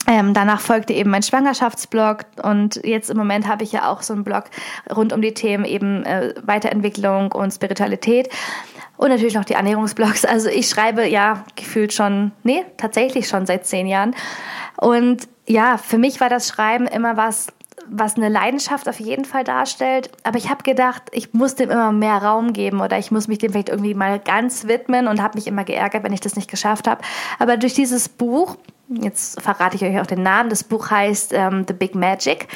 ähm, 0.07 0.33
danach 0.33 0.59
folgte 0.59 0.93
eben 0.93 1.09
mein 1.09 1.23
Schwangerschaftsblog 1.23 2.25
und 2.41 2.81
jetzt 2.83 3.09
im 3.09 3.17
Moment 3.17 3.47
habe 3.47 3.63
ich 3.63 3.71
ja 3.71 3.89
auch 3.89 4.01
so 4.01 4.13
einen 4.13 4.23
Blog 4.23 4.45
rund 4.93 5.13
um 5.13 5.21
die 5.21 5.33
Themen 5.33 5.65
eben 5.65 6.03
äh, 6.03 6.33
Weiterentwicklung 6.43 7.31
und 7.31 7.51
Spiritualität 7.51 8.29
und 8.97 9.09
natürlich 9.09 9.33
noch 9.33 9.45
die 9.45 9.53
Ernährungsblogs. 9.53 10.25
Also 10.25 10.49
ich 10.49 10.69
schreibe 10.69 11.07
ja 11.07 11.43
gefühlt 11.55 11.93
schon, 11.93 12.31
nee, 12.43 12.65
tatsächlich 12.77 13.27
schon 13.27 13.45
seit 13.45 13.65
zehn 13.65 13.87
Jahren. 13.87 14.15
Und 14.77 15.27
ja, 15.47 15.77
für 15.77 15.97
mich 15.97 16.19
war 16.21 16.29
das 16.29 16.47
Schreiben 16.47 16.87
immer 16.87 17.17
was, 17.17 17.47
was 17.89 18.15
eine 18.15 18.29
Leidenschaft 18.29 18.87
auf 18.87 18.99
jeden 18.99 19.25
Fall 19.25 19.43
darstellt. 19.43 20.09
Aber 20.23 20.37
ich 20.37 20.49
habe 20.49 20.63
gedacht, 20.63 21.03
ich 21.11 21.33
muss 21.33 21.55
dem 21.55 21.69
immer 21.69 21.91
mehr 21.91 22.17
Raum 22.17 22.53
geben 22.53 22.81
oder 22.81 22.97
ich 22.97 23.11
muss 23.11 23.27
mich 23.27 23.39
dem 23.39 23.51
vielleicht 23.51 23.69
irgendwie 23.69 23.93
mal 23.93 24.19
ganz 24.19 24.67
widmen 24.67 25.07
und 25.07 25.21
habe 25.21 25.37
mich 25.37 25.47
immer 25.47 25.63
geärgert, 25.63 26.03
wenn 26.03 26.13
ich 26.13 26.21
das 26.21 26.35
nicht 26.35 26.49
geschafft 26.49 26.87
habe. 26.87 27.01
Aber 27.39 27.57
durch 27.57 27.73
dieses 27.73 28.09
Buch 28.09 28.57
Jetzt 29.01 29.41
verrate 29.41 29.75
ich 29.75 29.83
euch 29.83 29.99
auch 29.99 30.07
den 30.07 30.23
Namen. 30.23 30.49
Das 30.49 30.63
Buch 30.63 30.89
heißt 30.89 31.33
ähm, 31.33 31.65
The 31.67 31.73
Big 31.73 31.95
Magic. 31.95 32.47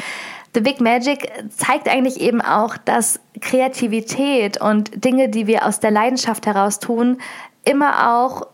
The 0.54 0.62
Big 0.62 0.82
Magic 0.82 1.30
zeigt 1.56 1.88
eigentlich 1.88 2.20
eben 2.20 2.42
auch, 2.42 2.78
dass 2.78 3.20
Kreativität 3.42 4.60
und 4.60 5.04
Dinge, 5.04 5.30
die 5.30 5.48
wir 5.48 5.66
aus 5.66 5.80
der 5.80 5.92
Leidenschaft 5.92 6.46
heraus 6.46 6.80
tun, 6.80 7.20
immer 7.64 8.16
auch 8.16 8.48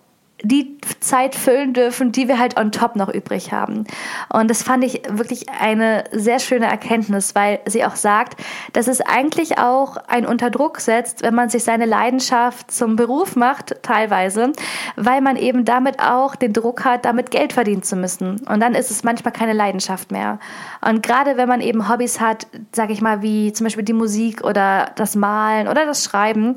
die 0.44 0.78
Zeit 1.00 1.36
füllen 1.36 1.74
dürfen, 1.74 2.12
die 2.12 2.28
wir 2.28 2.38
halt 2.38 2.60
on 2.60 2.72
top 2.72 2.98
noch 2.98 3.10
übrig 3.10 3.54
haben. 3.54 3.86
Und 4.30 4.50
das 4.50 4.62
fand 4.62 4.84
ich 4.84 5.02
wirklich 5.10 5.48
eine 5.50 6.04
sehr 6.12 6.40
schöne 6.40 6.66
Erkenntnis, 6.66 7.34
weil 7.34 7.62
sie 7.66 7.86
auch 7.86 7.96
sagt, 7.96 8.42
dass 8.74 8.88
es 8.88 9.00
eigentlich 9.00 9.58
auch 9.58 9.96
ein 10.08 10.26
Unterdruck 10.26 10.82
setzt, 10.82 11.24
wenn 11.24 11.34
man 11.34 11.50
sich 11.50 11.64
seine 11.64 11.86
Leidenschaft 11.86 12.72
zum 12.72 12.98
Beruf 12.98 13.38
macht, 13.38 13.82
teilweise, 13.84 14.52
weil 14.98 15.22
man 15.22 15.38
eben 15.38 15.64
damit 15.64 16.02
auch 16.02 16.36
den 16.36 16.52
Druck 16.52 16.84
hat, 16.84 17.06
damit 17.06 17.32
Geld 17.32 17.54
verdienen 17.54 17.84
zu 17.84 17.96
müssen. 17.96 18.42
Und 18.46 18.60
dann 18.60 18.76
ist 18.76 18.92
es 18.92 19.04
manchmal 19.04 19.32
keine 19.32 19.54
Leidenschaft 19.54 20.12
mehr. 20.12 20.40
Und 20.86 21.04
gerade 21.04 21.38
wenn 21.38 21.48
man 21.48 21.62
eben 21.62 21.88
Hobbys 21.88 22.20
hat, 22.20 22.48
sage 22.74 22.92
ich 22.92 23.02
mal, 23.02 23.22
wie 23.22 23.54
zum 23.54 23.66
Beispiel 23.66 23.86
die 23.86 23.94
Musik 23.94 24.44
oder 24.44 24.92
das 24.96 25.16
Malen 25.16 25.70
oder 25.70 25.86
das 25.86 26.04
Schreiben, 26.04 26.56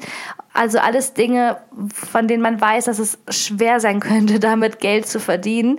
also 0.57 0.79
alles 0.79 1.15
Dinge, 1.15 1.59
von 1.93 2.28
denen 2.28 2.43
man 2.43 2.61
weiß, 2.61 2.87
dass 2.87 2.99
es 2.99 3.19
schwer 3.28 3.80
sein 3.80 4.00
könnte, 4.00 4.41
damit 4.41 4.80
Geld 4.80 5.07
zu 5.07 5.21
verdienen. 5.21 5.78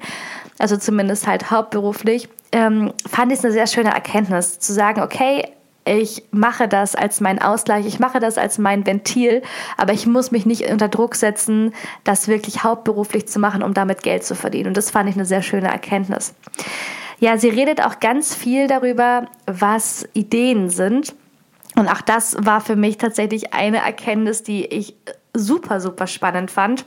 Also 0.60 0.78
zumindest 0.78 1.28
halt 1.28 1.52
hauptberuflich. 1.52 2.30
Ähm, 2.52 2.94
fand 3.10 3.32
ich 3.32 3.40
es 3.40 3.46
eine 3.46 3.54
sehr 3.54 3.68
schöne 3.68 3.94
Erkenntnis, 3.94 4.60
zu 4.60 4.74
sagen, 4.74 5.02
okay, 5.02 5.44
ich 5.88 6.24
mache 6.32 6.68
das 6.68 6.96
als 6.96 7.22
mein 7.22 7.42
Ausgleich, 7.42 7.86
ich 7.86 8.00
mache 8.00 8.20
das 8.20 8.38
als 8.38 8.58
mein 8.58 8.86
Ventil, 8.86 9.42
aber 9.78 9.94
ich 9.94 10.06
muss 10.06 10.32
mich 10.32 10.46
nicht 10.46 10.70
unter 10.70 10.90
Druck 10.90 11.16
setzen, 11.16 11.74
das 12.04 12.28
wirklich 12.28 12.64
hauptberuflich 12.64 13.28
zu 13.28 13.40
machen, 13.40 13.64
um 13.64 13.74
damit 13.74 14.04
Geld 14.04 14.24
zu 14.24 14.36
verdienen. 14.36 14.68
Und 14.68 14.78
das 14.78 14.92
fand 14.92 15.10
ich 15.10 15.16
eine 15.16 15.26
sehr 15.26 15.42
schöne 15.42 15.68
Erkenntnis. 15.68 16.34
Ja, 17.20 17.38
sie 17.38 17.50
redet 17.50 17.84
auch 17.84 18.00
ganz 18.00 18.36
viel 18.36 18.68
darüber, 18.68 19.28
was 19.46 20.08
Ideen 20.14 20.70
sind 20.70 21.16
und 21.78 21.88
auch 21.88 22.02
das 22.02 22.36
war 22.40 22.60
für 22.60 22.76
mich 22.76 22.98
tatsächlich 22.98 23.54
eine 23.54 23.78
Erkenntnis, 23.78 24.42
die 24.42 24.66
ich 24.66 24.96
super, 25.36 25.80
super 25.80 26.08
spannend 26.08 26.50
fand. 26.50 26.86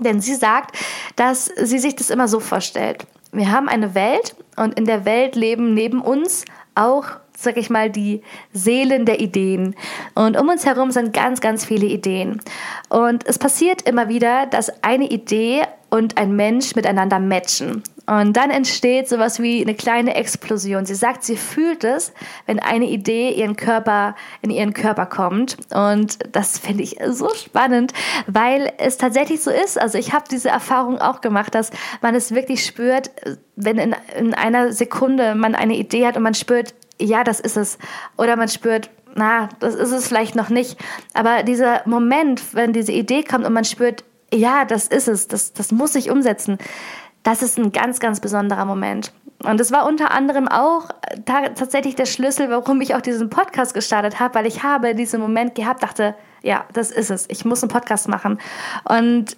Denn 0.00 0.20
sie 0.20 0.34
sagt, 0.34 0.76
dass 1.14 1.44
sie 1.44 1.78
sich 1.78 1.94
das 1.94 2.10
immer 2.10 2.26
so 2.26 2.40
vorstellt. 2.40 3.06
Wir 3.30 3.52
haben 3.52 3.68
eine 3.68 3.94
Welt 3.94 4.34
und 4.56 4.76
in 4.76 4.84
der 4.84 5.04
Welt 5.04 5.36
leben 5.36 5.74
neben 5.74 6.00
uns 6.00 6.44
auch, 6.74 7.04
sag 7.38 7.56
ich 7.56 7.70
mal, 7.70 7.88
die 7.88 8.22
Seelen 8.52 9.06
der 9.06 9.20
Ideen. 9.20 9.76
Und 10.16 10.36
um 10.36 10.48
uns 10.48 10.66
herum 10.66 10.90
sind 10.90 11.12
ganz, 11.12 11.40
ganz 11.40 11.64
viele 11.64 11.86
Ideen. 11.86 12.40
Und 12.88 13.24
es 13.28 13.38
passiert 13.38 13.82
immer 13.82 14.08
wieder, 14.08 14.46
dass 14.46 14.82
eine 14.82 15.08
Idee 15.08 15.62
und 15.88 16.18
ein 16.18 16.34
Mensch 16.34 16.74
miteinander 16.74 17.20
matchen. 17.20 17.84
Und 18.06 18.36
dann 18.36 18.50
entsteht 18.50 19.08
sowas 19.08 19.40
wie 19.40 19.62
eine 19.62 19.74
kleine 19.74 20.14
Explosion. 20.14 20.86
Sie 20.86 20.94
sagt, 20.94 21.24
sie 21.24 21.36
fühlt 21.36 21.82
es, 21.82 22.12
wenn 22.46 22.60
eine 22.60 22.86
Idee 22.86 23.30
ihren 23.30 23.56
Körper, 23.56 24.14
in 24.42 24.50
ihren 24.50 24.74
Körper 24.74 25.06
kommt. 25.06 25.56
Und 25.74 26.18
das 26.30 26.58
finde 26.58 26.84
ich 26.84 26.98
so 27.08 27.28
spannend, 27.34 27.92
weil 28.26 28.72
es 28.78 28.96
tatsächlich 28.96 29.42
so 29.42 29.50
ist. 29.50 29.80
Also 29.80 29.98
ich 29.98 30.12
habe 30.12 30.26
diese 30.30 30.48
Erfahrung 30.48 30.98
auch 30.98 31.20
gemacht, 31.20 31.54
dass 31.54 31.70
man 32.00 32.14
es 32.14 32.32
wirklich 32.32 32.64
spürt, 32.64 33.10
wenn 33.56 33.78
in, 33.78 33.96
in 34.16 34.34
einer 34.34 34.72
Sekunde 34.72 35.34
man 35.34 35.54
eine 35.54 35.76
Idee 35.76 36.06
hat 36.06 36.16
und 36.16 36.22
man 36.22 36.34
spürt, 36.34 36.74
ja, 37.00 37.24
das 37.24 37.40
ist 37.40 37.56
es. 37.56 37.78
Oder 38.16 38.36
man 38.36 38.48
spürt, 38.48 38.90
na, 39.16 39.48
das 39.58 39.74
ist 39.74 39.90
es 39.90 40.06
vielleicht 40.06 40.36
noch 40.36 40.48
nicht. 40.48 40.78
Aber 41.14 41.42
dieser 41.42 41.82
Moment, 41.86 42.54
wenn 42.54 42.72
diese 42.72 42.92
Idee 42.92 43.24
kommt 43.24 43.44
und 43.44 43.52
man 43.52 43.64
spürt, 43.64 44.04
ja, 44.32 44.64
das 44.64 44.88
ist 44.88 45.08
es, 45.08 45.28
das, 45.28 45.52
das 45.52 45.72
muss 45.72 45.94
ich 45.94 46.10
umsetzen, 46.10 46.58
das 47.26 47.42
ist 47.42 47.58
ein 47.58 47.72
ganz, 47.72 47.98
ganz 47.98 48.20
besonderer 48.20 48.64
Moment. 48.64 49.12
Und 49.42 49.60
es 49.60 49.72
war 49.72 49.84
unter 49.84 50.12
anderem 50.12 50.46
auch 50.46 50.88
tatsächlich 51.24 51.96
der 51.96 52.06
Schlüssel, 52.06 52.50
warum 52.50 52.80
ich 52.80 52.94
auch 52.94 53.00
diesen 53.00 53.30
Podcast 53.30 53.74
gestartet 53.74 54.20
habe, 54.20 54.34
weil 54.34 54.46
ich 54.46 54.62
habe 54.62 54.94
diesen 54.94 55.20
Moment 55.20 55.56
gehabt, 55.56 55.82
dachte, 55.82 56.14
ja, 56.42 56.64
das 56.72 56.92
ist 56.92 57.10
es, 57.10 57.26
ich 57.28 57.44
muss 57.44 57.64
einen 57.64 57.70
Podcast 57.70 58.08
machen. 58.08 58.38
Und 58.84 59.36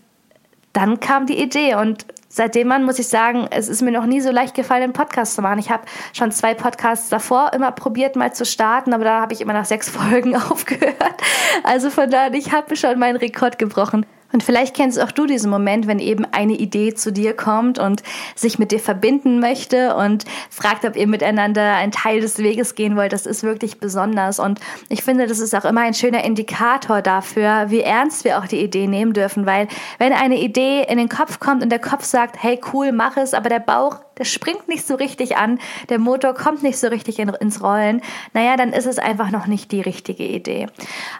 dann 0.75 1.01
kam 1.01 1.25
die 1.25 1.41
Idee 1.41 1.77
und 1.77 2.05
seitdem 2.29 2.71
an 2.73 2.85
muss 2.85 2.99
ich 2.99 3.09
sagen, 3.09 3.49
es 3.51 3.69
ist 3.69 3.81
mir 3.81 3.91
noch 3.91 4.05
nie 4.05 4.21
so 4.21 4.31
leicht 4.31 4.55
gefallen, 4.55 4.83
einen 4.83 4.93
Podcast 4.93 5.35
zu 5.35 5.41
machen. 5.41 5.59
Ich 5.59 5.71
habe 5.71 5.85
schon 6.13 6.31
zwei 6.31 6.53
Podcasts 6.53 7.09
davor 7.09 7.53
immer 7.55 7.73
probiert, 7.73 8.17
mal 8.17 8.35
zu 8.35 8.45
starten, 8.45 8.93
aber 8.93 9.05
da 9.05 9.23
habe 9.23 9.33
ich 9.33 9.41
immer 9.41 9.55
nach 9.55 9.65
sechs 9.65 9.89
Folgen 9.89 10.37
aufgehört. 10.37 11.23
Also 11.65 11.89
von 11.89 12.11
daher, 12.11 12.35
ich 12.35 12.53
habe 12.53 12.77
schon 12.77 12.99
meinen 12.99 13.17
Rekord 13.17 13.59
gebrochen. 13.59 14.05
Und 14.33 14.43
vielleicht 14.43 14.77
kennst 14.77 15.01
auch 15.01 15.11
du 15.11 15.27
diesen 15.27 15.51
Moment, 15.51 15.87
wenn 15.87 15.99
eben 15.99 16.27
eine 16.33 16.53
Idee 16.53 16.95
zu 16.95 17.13
dir 17.13 17.35
kommt 17.35 17.79
und 17.79 18.03
sich 18.35 18.59
mit 18.59 18.73
dir 18.73 18.79
verbinden 18.79 19.41
möchte 19.41 19.97
und 19.97 20.25
fragt, 20.51 20.85
ob 20.85 20.97
ihr 20.97 21.07
miteinander 21.07 21.75
einen 21.75 21.93
Teil 21.93 22.21
des 22.21 22.39
Weges 22.39 22.75
gehen 22.75 22.95
wollt. 22.97 23.15
Das 23.15 23.25
ist 23.25 23.43
wirklich 23.43 23.81
besonders. 23.81 24.39
Und 24.39 24.61
ich 24.91 25.03
finde, 25.03 25.27
das 25.27 25.39
ist 25.39 25.55
auch 25.55 25.65
immer 25.65 25.81
ein 25.81 25.95
schöner 25.95 26.25
Indikator 26.25 27.01
dafür, 27.01 27.67
wie 27.69 27.81
ernst 27.81 28.25
wir 28.25 28.39
auch 28.39 28.47
die 28.47 28.63
Idee 28.63 28.87
nehmen 28.87 29.15
dürfen. 29.15 29.47
Weil 29.47 29.67
wenn 29.99 30.13
eine 30.13 30.39
Idee 30.39 30.85
in 30.87 30.99
den 30.99 31.09
Kopf 31.09 31.41
kommt 31.41 31.63
und 31.63 31.71
der 31.71 31.79
Kopf 31.79 32.05
sagt, 32.05 32.43
hey 32.43 32.61
cool, 32.73 32.93
mach 32.93 33.17
es, 33.17 33.33
aber 33.33 33.49
der 33.49 33.61
Bauch, 33.61 33.97
der 34.19 34.25
springt 34.25 34.69
nicht 34.69 34.87
so 34.87 34.95
richtig 34.97 35.39
an, 35.39 35.59
der 35.89 35.99
Motor 35.99 36.35
kommt 36.35 36.63
nicht 36.63 36.79
so 36.79 36.89
richtig 36.89 37.19
in, 37.19 37.29
ins 37.31 37.63
Rollen, 37.63 38.03
naja, 38.35 38.57
dann 38.57 38.73
ist 38.73 38.87
es 38.87 38.99
einfach 38.99 39.31
noch 39.31 39.47
nicht 39.47 39.73
die 39.73 39.81
richtige 39.81 40.25
Idee. 40.25 40.67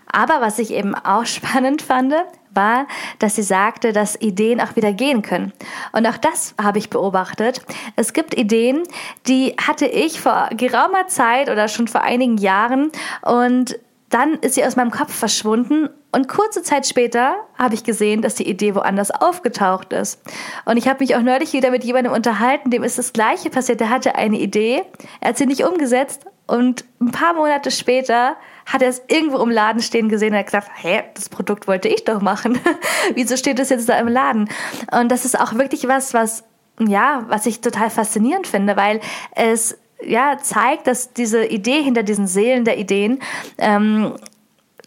Aber 0.07 0.41
was 0.41 0.59
ich 0.59 0.73
eben 0.73 0.95
auch 0.95 1.25
spannend 1.39 1.81
fand, 1.81 2.15
war, 2.59 2.87
dass 3.21 3.37
sie 3.37 3.43
sagte, 3.43 3.93
dass 3.93 4.21
Ideen 4.21 4.61
auch 4.61 4.77
wieder 4.77 4.93
gehen 4.93 5.23
können. 5.23 5.53
Und 5.93 6.07
auch 6.07 6.19
das 6.19 6.55
habe 6.61 6.79
ich 6.79 6.91
beobachtet. 6.91 7.63
Es 7.97 8.13
gibt 8.13 8.37
Ideen, 8.37 8.83
die 9.27 9.55
hatte 9.65 9.87
ich 9.87 10.21
vor 10.21 10.51
geraumer 10.57 11.07
Zeit 11.07 11.49
oder 11.49 11.69
schon 11.69 11.87
vor 11.89 12.03
einigen 12.03 12.37
Jahren 12.37 12.91
und 13.23 13.79
dann 14.11 14.35
ist 14.35 14.55
sie 14.55 14.65
aus 14.65 14.77
meinem 14.77 14.91
Kopf 14.91 15.15
verschwunden 15.15 15.91
und 16.11 16.29
kurze 16.29 16.63
Zeit 16.63 16.87
später 16.87 17.37
habe 17.59 17.75
ich 17.75 17.85
gesehen, 17.85 18.23
dass 18.23 18.35
die 18.35 18.49
Idee 18.49 18.75
woanders 18.75 19.11
aufgetaucht 19.11 19.93
ist. 19.93 20.21
Und 20.65 20.79
ich 20.79 20.89
habe 20.89 21.01
mich 21.01 21.15
auch 21.15 21.21
neulich 21.21 21.53
wieder 21.53 21.71
mit 21.71 21.85
jemandem 21.85 22.15
unterhalten, 22.15 22.71
dem 22.71 22.83
ist 22.83 22.99
das 22.99 23.13
Gleiche 23.13 23.51
passiert. 23.51 23.81
Der 23.81 23.91
hatte 23.91 24.15
eine 24.15 24.39
Idee, 24.39 24.83
er 25.21 25.31
hat 25.31 25.39
sie 25.39 25.47
nicht 25.47 25.65
umgesetzt 25.65 26.25
und 26.47 26.85
ein 27.01 27.11
paar 27.11 27.35
Monate 27.35 27.71
später 27.71 28.37
hat 28.69 28.83
er 28.83 28.89
es 28.89 29.03
irgendwo 29.09 29.39
im 29.39 29.51
Laden 29.51 29.83
stehen 29.83 30.09
gesehen 30.09 30.33
und 30.33 30.39
hat 30.39 30.47
gesagt, 30.47 30.71
hä, 30.77 31.03
das 31.15 31.29
Produkt 31.29 31.67
wollte 31.67 31.89
ich 31.89 32.05
doch 32.05 32.21
machen. 32.21 32.59
Wieso 33.15 33.37
steht 33.37 33.59
das 33.59 33.71
jetzt 33.71 33.89
da 33.89 33.99
im 33.99 34.09
Laden? 34.09 34.49
Und 34.93 35.11
das 35.11 35.25
ist 35.25 35.41
auch 35.41 35.55
wirklich 35.55 35.89
was, 35.89 36.15
was, 36.15 36.45
ja, 36.79 37.25
was 37.29 37.47
ich 37.47 37.61
total 37.61 37.91
faszinierend 37.91 38.47
finde, 38.47 38.77
weil 38.77 39.01
es 39.35 39.79
ja, 40.05 40.39
zeigt, 40.41 40.87
dass 40.87 41.13
diese 41.13 41.45
Idee 41.45 41.83
hinter 41.83 42.03
diesen 42.03 42.27
Seelen 42.27 42.65
der 42.65 42.79
Ideen 42.79 43.21
ähm, 43.57 44.13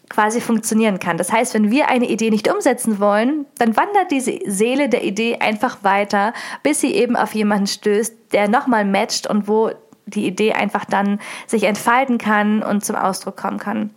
quasi 0.08 0.40
funktionieren 0.40 0.98
kann. 0.98 1.16
Das 1.16 1.32
heißt, 1.32 1.54
wenn 1.54 1.70
wir 1.70 1.88
eine 1.88 2.08
Idee 2.08 2.30
nicht 2.30 2.52
umsetzen 2.52 3.00
wollen, 3.00 3.46
dann 3.58 3.76
wandert 3.76 4.10
diese 4.10 4.38
Seele 4.46 4.88
der 4.88 5.04
Idee 5.04 5.38
einfach 5.40 5.82
weiter, 5.82 6.34
bis 6.62 6.80
sie 6.80 6.94
eben 6.94 7.16
auf 7.16 7.34
jemanden 7.34 7.66
stößt, 7.66 8.14
der 8.32 8.48
nochmal 8.48 8.84
matcht 8.84 9.26
und 9.26 9.48
wo 9.48 9.70
die 10.06 10.26
Idee 10.26 10.52
einfach 10.52 10.84
dann 10.84 11.20
sich 11.46 11.64
entfalten 11.64 12.18
kann 12.18 12.62
und 12.62 12.84
zum 12.84 12.96
Ausdruck 12.96 13.36
kommen 13.36 13.58
kann. 13.58 13.90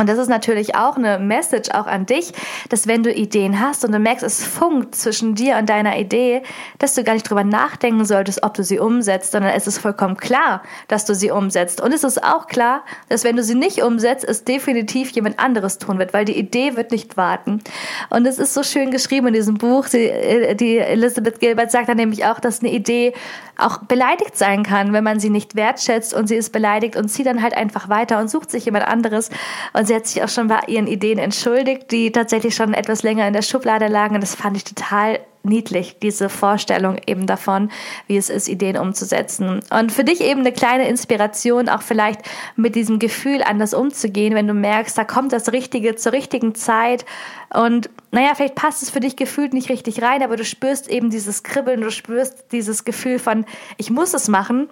Und 0.00 0.08
das 0.08 0.16
ist 0.16 0.28
natürlich 0.28 0.74
auch 0.76 0.96
eine 0.96 1.18
Message 1.18 1.70
auch 1.72 1.86
an 1.86 2.06
dich, 2.06 2.32
dass 2.70 2.86
wenn 2.86 3.02
du 3.02 3.12
Ideen 3.12 3.60
hast 3.60 3.84
und 3.84 3.92
du 3.92 3.98
merkst, 3.98 4.24
es 4.24 4.42
funkt 4.42 4.94
zwischen 4.94 5.34
dir 5.34 5.58
und 5.58 5.68
deiner 5.68 5.98
Idee, 5.98 6.42
dass 6.78 6.94
du 6.94 7.04
gar 7.04 7.12
nicht 7.12 7.28
drüber 7.28 7.44
nachdenken 7.44 8.06
solltest, 8.06 8.42
ob 8.42 8.54
du 8.54 8.64
sie 8.64 8.78
umsetzt, 8.78 9.32
sondern 9.32 9.52
es 9.52 9.66
ist 9.66 9.76
vollkommen 9.76 10.16
klar, 10.16 10.62
dass 10.88 11.04
du 11.04 11.14
sie 11.14 11.30
umsetzt. 11.30 11.82
Und 11.82 11.92
es 11.92 12.02
ist 12.02 12.24
auch 12.24 12.46
klar, 12.46 12.82
dass 13.10 13.24
wenn 13.24 13.36
du 13.36 13.44
sie 13.44 13.54
nicht 13.54 13.82
umsetzt, 13.82 14.24
es 14.24 14.44
definitiv 14.44 15.10
jemand 15.10 15.38
anderes 15.38 15.76
tun 15.76 15.98
wird, 15.98 16.14
weil 16.14 16.24
die 16.24 16.38
Idee 16.38 16.76
wird 16.76 16.92
nicht 16.92 17.18
warten. 17.18 17.60
Und 18.08 18.26
es 18.26 18.38
ist 18.38 18.54
so 18.54 18.62
schön 18.62 18.90
geschrieben 18.90 19.26
in 19.26 19.34
diesem 19.34 19.58
Buch. 19.58 19.86
Die, 19.90 20.56
die 20.56 20.78
Elizabeth 20.78 21.40
Gilbert 21.40 21.70
sagt 21.70 21.90
dann 21.90 21.98
nämlich 21.98 22.24
auch, 22.24 22.40
dass 22.40 22.60
eine 22.60 22.72
Idee 22.72 23.12
auch 23.58 23.78
beleidigt 23.78 24.38
sein 24.38 24.62
kann, 24.62 24.94
wenn 24.94 25.04
man 25.04 25.20
sie 25.20 25.28
nicht 25.28 25.54
wertschätzt 25.54 26.14
und 26.14 26.26
sie 26.26 26.36
ist 26.36 26.50
beleidigt 26.50 26.96
und 26.96 27.08
zieht 27.08 27.26
dann 27.26 27.42
halt 27.42 27.54
einfach 27.54 27.90
weiter 27.90 28.18
und 28.18 28.30
sucht 28.30 28.50
sich 28.50 28.64
jemand 28.64 28.86
anderes. 28.86 29.28
Und 29.74 29.86
sie 29.90 29.96
hat 29.96 30.06
sich 30.06 30.22
auch 30.22 30.28
schon 30.28 30.46
bei 30.46 30.60
ihren 30.68 30.86
Ideen 30.86 31.18
entschuldigt, 31.18 31.90
die 31.90 32.12
tatsächlich 32.12 32.54
schon 32.54 32.74
etwas 32.74 33.02
länger 33.02 33.26
in 33.26 33.32
der 33.32 33.42
Schublade 33.42 33.88
lagen. 33.88 34.14
Und 34.14 34.20
das 34.20 34.36
fand 34.36 34.56
ich 34.56 34.62
total 34.62 35.18
niedlich, 35.42 35.96
diese 36.00 36.28
Vorstellung 36.28 36.98
eben 37.08 37.26
davon, 37.26 37.72
wie 38.06 38.16
es 38.16 38.30
ist, 38.30 38.46
Ideen 38.46 38.76
umzusetzen. 38.76 39.60
Und 39.70 39.90
für 39.90 40.04
dich 40.04 40.20
eben 40.20 40.40
eine 40.40 40.52
kleine 40.52 40.86
Inspiration, 40.86 41.68
auch 41.68 41.82
vielleicht 41.82 42.20
mit 42.54 42.76
diesem 42.76 43.00
Gefühl 43.00 43.42
anders 43.42 43.74
umzugehen, 43.74 44.34
wenn 44.36 44.46
du 44.46 44.54
merkst, 44.54 44.96
da 44.96 45.02
kommt 45.02 45.32
das 45.32 45.50
Richtige 45.50 45.96
zur 45.96 46.12
richtigen 46.12 46.54
Zeit 46.54 47.04
und 47.52 47.90
naja, 48.12 48.32
vielleicht 48.36 48.54
passt 48.54 48.82
es 48.82 48.90
für 48.90 49.00
dich 49.00 49.16
gefühlt 49.16 49.54
nicht 49.54 49.70
richtig 49.70 50.02
rein, 50.02 50.22
aber 50.22 50.36
du 50.36 50.44
spürst 50.44 50.88
eben 50.88 51.10
dieses 51.10 51.42
Kribbeln, 51.42 51.80
du 51.80 51.90
spürst 51.90 52.52
dieses 52.52 52.84
Gefühl 52.84 53.18
von, 53.18 53.44
ich 53.76 53.90
muss 53.90 54.14
es 54.14 54.28
machen 54.28 54.68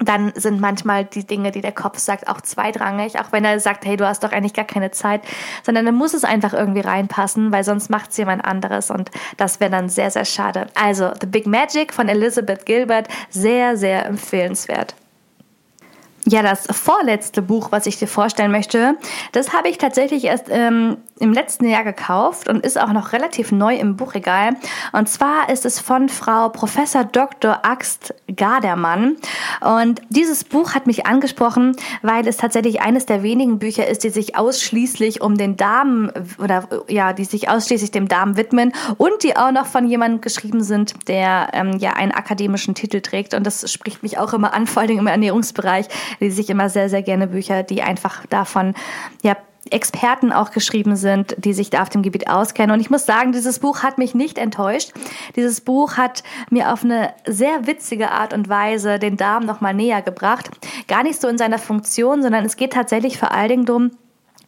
dann 0.00 0.32
sind 0.34 0.60
manchmal 0.60 1.04
die 1.04 1.26
Dinge, 1.26 1.50
die 1.50 1.60
der 1.60 1.72
Kopf 1.72 1.98
sagt, 1.98 2.28
auch 2.28 2.40
zweitrangig, 2.40 3.18
auch 3.20 3.32
wenn 3.32 3.44
er 3.44 3.60
sagt, 3.60 3.84
hey, 3.84 3.96
du 3.96 4.06
hast 4.06 4.24
doch 4.24 4.32
eigentlich 4.32 4.54
gar 4.54 4.64
keine 4.64 4.90
Zeit, 4.90 5.22
sondern 5.62 5.86
dann 5.86 5.94
muss 5.94 6.14
es 6.14 6.24
einfach 6.24 6.52
irgendwie 6.52 6.80
reinpassen, 6.80 7.52
weil 7.52 7.64
sonst 7.64 7.90
macht 7.90 8.10
es 8.10 8.16
jemand 8.16 8.44
anderes 8.44 8.90
und 8.90 9.10
das 9.36 9.60
wäre 9.60 9.70
dann 9.70 9.88
sehr, 9.88 10.10
sehr 10.10 10.24
schade. 10.24 10.66
Also 10.74 11.10
The 11.20 11.26
Big 11.26 11.46
Magic 11.46 11.92
von 11.92 12.08
Elizabeth 12.08 12.66
Gilbert, 12.66 13.08
sehr, 13.28 13.76
sehr 13.76 14.06
empfehlenswert. 14.06 14.94
Ja, 16.26 16.42
das 16.42 16.66
vorletzte 16.70 17.40
Buch, 17.40 17.72
was 17.72 17.86
ich 17.86 17.98
dir 17.98 18.06
vorstellen 18.06 18.52
möchte, 18.52 18.96
das 19.32 19.54
habe 19.54 19.68
ich 19.68 19.78
tatsächlich 19.78 20.24
erst 20.24 20.46
ähm, 20.50 20.98
im 21.18 21.32
letzten 21.32 21.66
Jahr 21.66 21.84
gekauft 21.84 22.48
und 22.48 22.64
ist 22.64 22.80
auch 22.80 22.92
noch 22.92 23.12
relativ 23.12 23.52
neu 23.52 23.76
im 23.76 23.96
Buchregal. 23.96 24.56
Und 24.92 25.08
zwar 25.08 25.48
ist 25.48 25.64
es 25.64 25.80
von 25.80 26.08
Frau 26.08 26.50
Professor 26.50 27.04
Dr. 27.04 27.60
Axt 27.62 28.14
Gardermann. 28.34 29.16
Und 29.60 30.02
dieses 30.08 30.44
Buch 30.44 30.74
hat 30.74 30.86
mich 30.86 31.06
angesprochen, 31.06 31.76
weil 32.02 32.26
es 32.26 32.36
tatsächlich 32.36 32.80
eines 32.80 33.06
der 33.06 33.22
wenigen 33.22 33.58
Bücher 33.58 33.86
ist, 33.86 34.04
die 34.04 34.10
sich 34.10 34.36
ausschließlich 34.36 35.22
um 35.22 35.36
den 35.36 35.56
Darm 35.56 36.10
oder 36.38 36.68
ja, 36.88 37.12
die 37.12 37.24
sich 37.24 37.48
ausschließlich 37.48 37.90
dem 37.90 38.08
Darm 38.08 38.36
widmen 38.36 38.72
und 38.96 39.22
die 39.22 39.36
auch 39.36 39.52
noch 39.52 39.66
von 39.66 39.86
jemandem 39.86 40.20
geschrieben 40.20 40.62
sind, 40.62 41.08
der 41.08 41.48
ähm, 41.52 41.78
ja 41.78 41.94
einen 41.94 42.12
akademischen 42.12 42.74
Titel 42.74 43.00
trägt. 43.00 43.34
Und 43.34 43.46
das 43.46 43.70
spricht 43.70 44.02
mich 44.02 44.18
auch 44.18 44.32
immer 44.32 44.54
an, 44.54 44.66
vor 44.66 44.82
allem 44.82 44.98
im 44.98 45.06
Ernährungsbereich 45.06 45.88
lese 46.18 46.40
ich 46.40 46.50
immer 46.50 46.68
sehr, 46.68 46.88
sehr 46.88 47.02
gerne 47.02 47.26
Bücher, 47.26 47.62
die 47.62 47.82
einfach 47.82 48.26
davon, 48.26 48.74
ja, 49.22 49.36
Experten 49.68 50.32
auch 50.32 50.52
geschrieben 50.52 50.96
sind, 50.96 51.36
die 51.38 51.52
sich 51.52 51.68
da 51.70 51.82
auf 51.82 51.90
dem 51.90 52.02
Gebiet 52.02 52.28
auskennen. 52.28 52.72
Und 52.72 52.80
ich 52.80 52.90
muss 52.90 53.04
sagen, 53.04 53.32
dieses 53.32 53.58
Buch 53.58 53.82
hat 53.82 53.98
mich 53.98 54.14
nicht 54.14 54.38
enttäuscht. 54.38 54.92
Dieses 55.36 55.60
Buch 55.60 55.96
hat 55.96 56.22
mir 56.50 56.72
auf 56.72 56.82
eine 56.82 57.12
sehr 57.26 57.66
witzige 57.66 58.10
Art 58.10 58.32
und 58.32 58.48
Weise 58.48 58.98
den 58.98 59.16
Darm 59.16 59.44
nochmal 59.44 59.74
näher 59.74 60.00
gebracht. 60.02 60.50
Gar 60.88 61.02
nicht 61.02 61.20
so 61.20 61.28
in 61.28 61.38
seiner 61.38 61.58
Funktion, 61.58 62.22
sondern 62.22 62.44
es 62.44 62.56
geht 62.56 62.72
tatsächlich 62.72 63.18
vor 63.18 63.32
allen 63.32 63.48
Dingen 63.48 63.66
darum, 63.66 63.90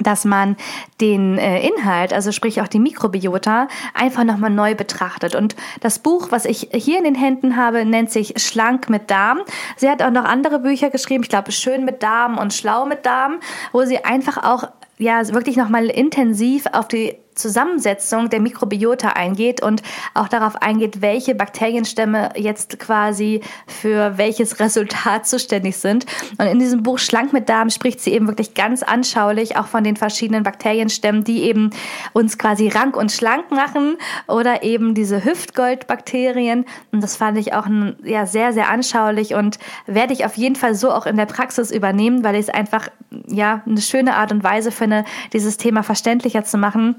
dass 0.02 0.24
man 0.24 0.56
den 1.00 1.38
äh, 1.38 1.66
Inhalt, 1.66 2.12
also 2.12 2.32
sprich 2.32 2.60
auch 2.60 2.68
die 2.68 2.78
Mikrobiota, 2.78 3.68
einfach 3.94 4.24
nochmal 4.24 4.50
neu 4.50 4.74
betrachtet. 4.74 5.34
Und 5.34 5.56
das 5.80 5.98
Buch, 5.98 6.28
was 6.30 6.44
ich 6.44 6.68
hier 6.72 6.98
in 6.98 7.04
den 7.04 7.14
Händen 7.14 7.56
habe, 7.56 7.84
nennt 7.84 8.10
sich 8.10 8.34
Schlank 8.36 8.88
mit 8.88 9.10
Darm. 9.10 9.40
Sie 9.76 9.88
hat 9.88 10.02
auch 10.02 10.10
noch 10.10 10.24
andere 10.24 10.58
Bücher 10.58 10.90
geschrieben, 10.90 11.22
ich 11.22 11.28
glaube 11.28 11.52
Schön 11.52 11.84
mit 11.84 12.02
Darm 12.02 12.38
und 12.38 12.54
Schlau 12.54 12.86
mit 12.86 13.06
Darm, 13.06 13.40
wo 13.72 13.84
sie 13.84 14.04
einfach 14.04 14.42
auch 14.42 14.68
ja 14.98 15.26
wirklich 15.32 15.56
nochmal 15.56 15.86
intensiv 15.86 16.66
auf 16.72 16.88
die 16.88 17.16
Zusammensetzung 17.34 18.30
der 18.30 18.40
Mikrobiota 18.40 19.08
eingeht 19.10 19.62
und 19.62 19.82
auch 20.14 20.28
darauf 20.28 20.56
eingeht, 20.56 21.00
welche 21.00 21.34
Bakterienstämme 21.34 22.30
jetzt 22.36 22.78
quasi 22.78 23.40
für 23.66 24.18
welches 24.18 24.60
Resultat 24.60 25.26
zuständig 25.26 25.76
sind. 25.76 26.06
Und 26.38 26.46
in 26.46 26.58
diesem 26.58 26.82
Buch 26.82 26.98
Schlank 26.98 27.32
mit 27.32 27.48
Darm 27.48 27.70
spricht 27.70 28.00
sie 28.00 28.12
eben 28.12 28.28
wirklich 28.28 28.54
ganz 28.54 28.82
anschaulich 28.82 29.56
auch 29.56 29.66
von 29.66 29.84
den 29.84 29.96
verschiedenen 29.96 30.42
Bakterienstämmen, 30.42 31.24
die 31.24 31.42
eben 31.42 31.70
uns 32.12 32.38
quasi 32.38 32.68
rank 32.68 32.96
und 32.96 33.12
schlank 33.12 33.50
machen 33.50 33.96
oder 34.28 34.62
eben 34.62 34.94
diese 34.94 35.24
Hüftgoldbakterien. 35.24 36.66
Und 36.90 37.02
das 37.02 37.16
fand 37.16 37.38
ich 37.38 37.54
auch 37.54 37.66
ja, 38.04 38.26
sehr, 38.26 38.52
sehr 38.52 38.68
anschaulich 38.68 39.34
und 39.34 39.58
werde 39.86 40.12
ich 40.12 40.24
auf 40.24 40.36
jeden 40.36 40.56
Fall 40.56 40.74
so 40.74 40.92
auch 40.92 41.06
in 41.06 41.16
der 41.16 41.26
Praxis 41.26 41.70
übernehmen, 41.70 42.24
weil 42.24 42.34
ich 42.34 42.42
es 42.42 42.50
einfach 42.50 42.88
ja 43.26 43.62
eine 43.66 43.80
schöne 43.80 44.16
Art 44.16 44.32
und 44.32 44.44
Weise 44.44 44.70
finde, 44.70 45.04
dieses 45.32 45.56
Thema 45.56 45.82
verständlicher 45.82 46.44
zu 46.44 46.58
machen. 46.58 46.96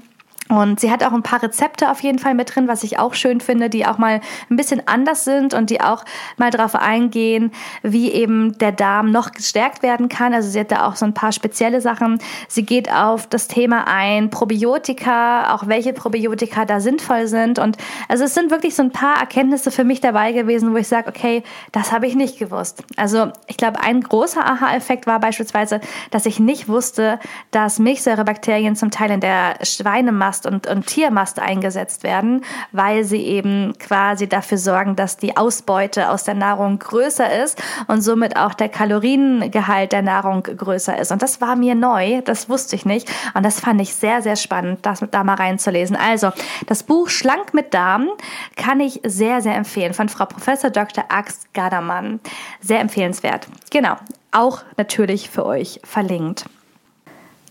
Und 0.50 0.78
sie 0.78 0.90
hat 0.90 1.02
auch 1.02 1.12
ein 1.12 1.22
paar 1.22 1.42
Rezepte 1.42 1.90
auf 1.90 2.02
jeden 2.02 2.18
Fall 2.18 2.34
mit 2.34 2.54
drin, 2.54 2.68
was 2.68 2.82
ich 2.82 2.98
auch 2.98 3.14
schön 3.14 3.40
finde, 3.40 3.70
die 3.70 3.86
auch 3.86 3.96
mal 3.96 4.20
ein 4.50 4.56
bisschen 4.56 4.86
anders 4.86 5.24
sind 5.24 5.54
und 5.54 5.70
die 5.70 5.80
auch 5.80 6.04
mal 6.36 6.50
darauf 6.50 6.74
eingehen, 6.74 7.50
wie 7.82 8.10
eben 8.12 8.58
der 8.58 8.72
Darm 8.72 9.10
noch 9.10 9.32
gestärkt 9.32 9.82
werden 9.82 10.10
kann. 10.10 10.34
Also 10.34 10.50
sie 10.50 10.60
hat 10.60 10.70
da 10.70 10.86
auch 10.86 10.96
so 10.96 11.06
ein 11.06 11.14
paar 11.14 11.32
spezielle 11.32 11.80
Sachen. 11.80 12.18
Sie 12.46 12.64
geht 12.64 12.92
auf 12.92 13.26
das 13.26 13.48
Thema 13.48 13.86
ein, 13.86 14.28
Probiotika, 14.28 15.54
auch 15.54 15.66
welche 15.66 15.94
Probiotika 15.94 16.66
da 16.66 16.78
sinnvoll 16.78 17.26
sind. 17.26 17.58
Und 17.58 17.78
also 18.08 18.24
es 18.24 18.34
sind 18.34 18.50
wirklich 18.50 18.74
so 18.74 18.82
ein 18.82 18.92
paar 18.92 19.18
Erkenntnisse 19.18 19.70
für 19.70 19.84
mich 19.84 20.02
dabei 20.02 20.32
gewesen, 20.32 20.74
wo 20.74 20.76
ich 20.76 20.88
sage, 20.88 21.08
okay, 21.08 21.42
das 21.72 21.90
habe 21.90 22.06
ich 22.06 22.16
nicht 22.16 22.38
gewusst. 22.38 22.84
Also 22.96 23.32
ich 23.46 23.56
glaube, 23.56 23.80
ein 23.80 24.02
großer 24.02 24.44
Aha-Effekt 24.44 25.06
war 25.06 25.20
beispielsweise, 25.20 25.80
dass 26.10 26.26
ich 26.26 26.38
nicht 26.38 26.68
wusste, 26.68 27.18
dass 27.50 27.78
Milchsäurebakterien 27.78 28.76
zum 28.76 28.90
Teil 28.90 29.10
in 29.10 29.20
der 29.20 29.54
Schweinemast 29.62 30.33
Mast 30.34 30.46
und, 30.46 30.66
und 30.66 30.86
Tiermast 30.86 31.38
eingesetzt 31.38 32.02
werden, 32.02 32.44
weil 32.72 33.04
sie 33.04 33.22
eben 33.22 33.74
quasi 33.78 34.28
dafür 34.28 34.58
sorgen, 34.58 34.96
dass 34.96 35.16
die 35.16 35.36
Ausbeute 35.36 36.10
aus 36.10 36.24
der 36.24 36.34
Nahrung 36.34 36.78
größer 36.80 37.44
ist 37.44 37.62
und 37.86 38.00
somit 38.00 38.36
auch 38.36 38.54
der 38.54 38.68
Kaloriengehalt 38.68 39.92
der 39.92 40.02
Nahrung 40.02 40.42
größer 40.42 40.98
ist. 40.98 41.12
Und 41.12 41.22
das 41.22 41.40
war 41.40 41.54
mir 41.54 41.76
neu, 41.76 42.20
das 42.22 42.48
wusste 42.48 42.74
ich 42.74 42.84
nicht. 42.84 43.08
Und 43.34 43.44
das 43.44 43.60
fand 43.60 43.80
ich 43.80 43.94
sehr, 43.94 44.22
sehr 44.22 44.36
spannend, 44.36 44.80
das 44.82 45.04
da 45.10 45.22
mal 45.22 45.34
reinzulesen. 45.34 45.96
Also, 45.96 46.32
das 46.66 46.82
Buch 46.82 47.08
Schlank 47.08 47.54
mit 47.54 47.72
Darm 47.72 48.08
kann 48.56 48.80
ich 48.80 49.00
sehr, 49.04 49.40
sehr 49.40 49.54
empfehlen 49.54 49.94
von 49.94 50.08
Frau 50.08 50.26
Professor 50.26 50.70
Dr. 50.70 51.04
Axt 51.10 51.52
Gardermann. 51.54 52.18
Sehr 52.60 52.80
empfehlenswert. 52.80 53.46
Genau. 53.70 53.96
Auch 54.32 54.62
natürlich 54.76 55.30
für 55.30 55.46
euch 55.46 55.80
verlinkt. 55.84 56.46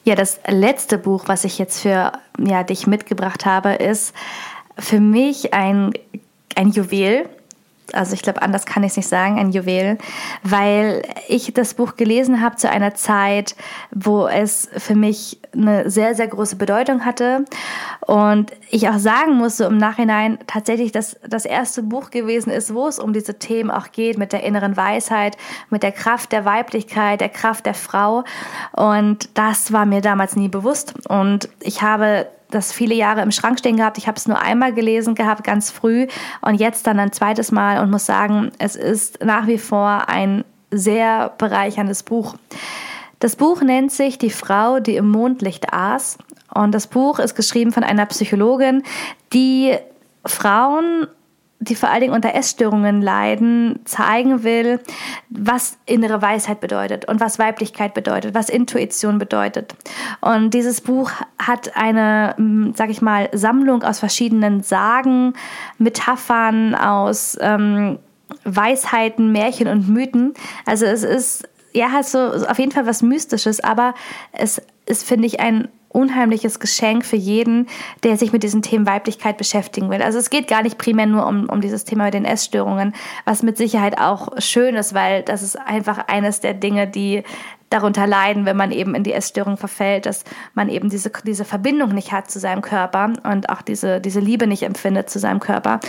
Ja, 0.05 0.15
das 0.15 0.39
letzte 0.47 0.97
Buch, 0.97 1.23
was 1.27 1.45
ich 1.45 1.57
jetzt 1.57 1.81
für 1.81 2.11
ja, 2.37 2.63
dich 2.63 2.87
mitgebracht 2.87 3.45
habe, 3.45 3.73
ist 3.73 4.13
für 4.77 4.99
mich 4.99 5.53
ein, 5.53 5.93
ein 6.55 6.71
Juwel. 6.71 7.29
Also 7.93 8.13
ich 8.13 8.21
glaube, 8.21 8.41
anders 8.41 8.65
kann 8.65 8.83
ich 8.83 8.91
es 8.91 8.97
nicht 8.97 9.07
sagen, 9.07 9.39
ein 9.39 9.51
Juwel, 9.51 9.97
weil 10.43 11.03
ich 11.27 11.53
das 11.53 11.75
Buch 11.75 11.95
gelesen 11.95 12.41
habe 12.41 12.55
zu 12.55 12.69
einer 12.69 12.95
Zeit, 12.95 13.55
wo 13.91 14.27
es 14.27 14.69
für 14.77 14.95
mich 14.95 15.39
eine 15.53 15.89
sehr, 15.89 16.15
sehr 16.15 16.27
große 16.27 16.55
Bedeutung 16.55 17.05
hatte. 17.05 17.45
Und 18.01 18.51
ich 18.69 18.89
auch 18.89 18.97
sagen 18.97 19.35
musste 19.35 19.65
im 19.65 19.77
Nachhinein 19.77 20.39
tatsächlich, 20.47 20.91
dass 20.91 21.17
das 21.27 21.45
erste 21.45 21.83
Buch 21.83 22.09
gewesen 22.09 22.49
ist, 22.49 22.73
wo 22.73 22.87
es 22.87 22.99
um 22.99 23.13
diese 23.13 23.37
Themen 23.39 23.71
auch 23.71 23.91
geht, 23.91 24.17
mit 24.17 24.33
der 24.33 24.43
inneren 24.43 24.75
Weisheit, 24.75 25.37
mit 25.69 25.83
der 25.83 25.91
Kraft 25.91 26.31
der 26.31 26.45
Weiblichkeit, 26.45 27.21
der 27.21 27.29
Kraft 27.29 27.65
der 27.65 27.75
Frau. 27.75 28.23
Und 28.71 29.29
das 29.37 29.71
war 29.71 29.85
mir 29.85 30.01
damals 30.01 30.35
nie 30.35 30.49
bewusst. 30.49 30.93
Und 31.07 31.47
ich 31.61 31.81
habe 31.81 32.27
das 32.53 32.71
viele 32.71 32.95
Jahre 32.95 33.21
im 33.21 33.31
Schrank 33.31 33.59
stehen 33.59 33.77
gehabt. 33.77 33.97
Ich 33.97 34.07
habe 34.07 34.17
es 34.17 34.27
nur 34.27 34.39
einmal 34.39 34.73
gelesen 34.73 35.15
gehabt, 35.15 35.43
ganz 35.43 35.71
früh 35.71 36.07
und 36.41 36.55
jetzt 36.55 36.87
dann 36.87 36.99
ein 36.99 37.11
zweites 37.11 37.51
Mal 37.51 37.81
und 37.81 37.91
muss 37.91 38.05
sagen, 38.05 38.51
es 38.59 38.75
ist 38.75 39.23
nach 39.23 39.47
wie 39.47 39.57
vor 39.57 40.07
ein 40.07 40.43
sehr 40.71 41.31
bereicherndes 41.37 42.03
Buch. 42.03 42.35
Das 43.19 43.35
Buch 43.35 43.61
nennt 43.61 43.91
sich 43.91 44.17
Die 44.17 44.29
Frau, 44.29 44.79
die 44.79 44.95
im 44.95 45.07
Mondlicht 45.07 45.71
aß. 45.71 46.17
Und 46.53 46.73
das 46.73 46.87
Buch 46.87 47.19
ist 47.19 47.35
geschrieben 47.35 47.71
von 47.71 47.83
einer 47.83 48.05
Psychologin, 48.05 48.83
die 49.31 49.75
Frauen 50.25 51.07
die 51.63 51.75
vor 51.75 51.89
allen 51.89 52.01
Dingen 52.01 52.13
unter 52.13 52.33
Essstörungen 52.35 53.01
leiden, 53.01 53.79
zeigen 53.85 54.43
will, 54.43 54.79
was 55.29 55.77
innere 55.85 56.21
Weisheit 56.21 56.59
bedeutet 56.59 57.05
und 57.05 57.19
was 57.19 57.39
Weiblichkeit 57.39 57.93
bedeutet, 57.93 58.33
was 58.33 58.49
Intuition 58.49 59.17
bedeutet. 59.17 59.75
Und 60.21 60.53
dieses 60.53 60.81
Buch 60.81 61.11
hat 61.39 61.75
eine, 61.75 62.33
hm, 62.37 62.73
sag 62.75 62.89
ich 62.89 63.01
mal, 63.01 63.29
Sammlung 63.33 63.83
aus 63.83 63.99
verschiedenen 63.99 64.61
Sagen, 64.63 65.33
Metaphern, 65.77 66.75
aus 66.75 67.37
ähm, 67.39 67.99
Weisheiten, 68.43 69.31
Märchen 69.31 69.67
und 69.67 69.87
Mythen. 69.87 70.33
Also 70.65 70.85
es 70.85 71.03
ist 71.03 71.47
ja 71.73 71.91
halt 71.91 72.05
so 72.05 72.19
auf 72.19 72.59
jeden 72.59 72.71
Fall 72.71 72.85
was 72.85 73.01
Mystisches, 73.01 73.59
aber 73.59 73.93
es 74.31 74.61
ist, 74.85 75.07
finde 75.07 75.27
ich, 75.27 75.39
ein 75.39 75.69
unheimliches 75.93 76.59
Geschenk 76.59 77.05
für 77.05 77.15
jeden, 77.15 77.67
der 78.03 78.17
sich 78.17 78.33
mit 78.33 78.43
diesen 78.43 78.61
Themen 78.61 78.85
Weiblichkeit 78.85 79.37
beschäftigen 79.37 79.89
will. 79.89 80.01
Also 80.01 80.19
es 80.19 80.29
geht 80.29 80.47
gar 80.47 80.63
nicht 80.63 80.77
primär 80.77 81.05
nur 81.05 81.25
um, 81.25 81.49
um 81.49 81.61
dieses 81.61 81.85
Thema 81.85 82.05
mit 82.05 82.13
den 82.13 82.25
Essstörungen, 82.25 82.93
was 83.25 83.43
mit 83.43 83.57
Sicherheit 83.57 83.99
auch 83.99 84.29
schön 84.39 84.75
ist, 84.75 84.93
weil 84.93 85.23
das 85.23 85.41
ist 85.41 85.57
einfach 85.57 86.07
eines 86.07 86.39
der 86.39 86.53
Dinge, 86.53 86.87
die 86.87 87.23
darunter 87.73 88.05
leiden, 88.05 88.45
wenn 88.45 88.55
man 88.55 88.71
eben 88.71 88.93
in 88.93 89.03
die 89.03 89.13
Essstörung 89.13 89.57
verfällt, 89.57 90.05
dass 90.05 90.23
man 90.53 90.69
eben 90.69 90.89
diese, 90.89 91.11
diese 91.25 91.43
Verbindung 91.43 91.89
nicht 91.89 92.11
hat 92.11 92.29
zu 92.29 92.39
seinem 92.39 92.61
Körper 92.61 93.13
und 93.23 93.49
auch 93.49 93.63
diese, 93.63 93.99
diese 93.99 94.19
Liebe 94.19 94.45
nicht 94.45 94.63
empfindet 94.63 95.09
zu 95.09 95.17
seinem 95.17 95.39
Körper. 95.39 95.79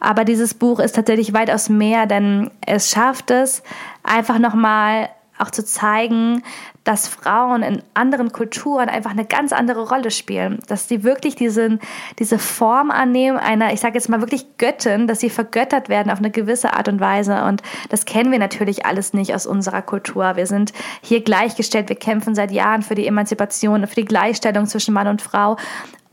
Aber 0.00 0.24
dieses 0.24 0.52
Buch 0.52 0.80
ist 0.80 0.94
tatsächlich 0.96 1.32
weitaus 1.32 1.70
mehr, 1.70 2.06
denn 2.06 2.50
es 2.66 2.90
schafft 2.90 3.30
es, 3.30 3.62
einfach 4.02 4.38
nochmal 4.38 5.08
auch 5.38 5.50
zu 5.50 5.64
zeigen, 5.64 6.42
dass 6.84 7.08
Frauen 7.08 7.62
in 7.62 7.82
anderen 7.94 8.32
Kulturen 8.32 8.88
einfach 8.88 9.10
eine 9.10 9.26
ganz 9.26 9.52
andere 9.52 9.88
Rolle 9.88 10.10
spielen, 10.10 10.60
dass 10.66 10.88
sie 10.88 11.04
wirklich 11.04 11.34
diesen, 11.34 11.78
diese 12.18 12.38
Form 12.38 12.90
annehmen 12.90 13.36
einer, 13.36 13.72
ich 13.72 13.80
sage 13.80 13.94
jetzt 13.94 14.08
mal 14.08 14.20
wirklich 14.20 14.56
Göttin, 14.56 15.06
dass 15.06 15.20
sie 15.20 15.30
vergöttert 15.30 15.88
werden 15.88 16.10
auf 16.10 16.18
eine 16.18 16.30
gewisse 16.30 16.72
Art 16.72 16.88
und 16.88 17.00
Weise. 17.00 17.44
Und 17.44 17.62
das 17.90 18.06
kennen 18.06 18.32
wir 18.32 18.38
natürlich 18.38 18.86
alles 18.86 19.12
nicht 19.12 19.34
aus 19.34 19.46
unserer 19.46 19.82
Kultur. 19.82 20.36
Wir 20.36 20.46
sind 20.46 20.72
hier 21.02 21.22
gleichgestellt, 21.22 21.88
wir 21.88 21.96
kämpfen 21.96 22.34
seit 22.34 22.50
Jahren 22.50 22.82
für 22.82 22.94
die 22.94 23.06
Emanzipation, 23.06 23.86
für 23.86 23.96
die 23.96 24.04
Gleichstellung 24.06 24.66
zwischen 24.66 24.94
Mann 24.94 25.06
und 25.06 25.20
Frau. 25.20 25.56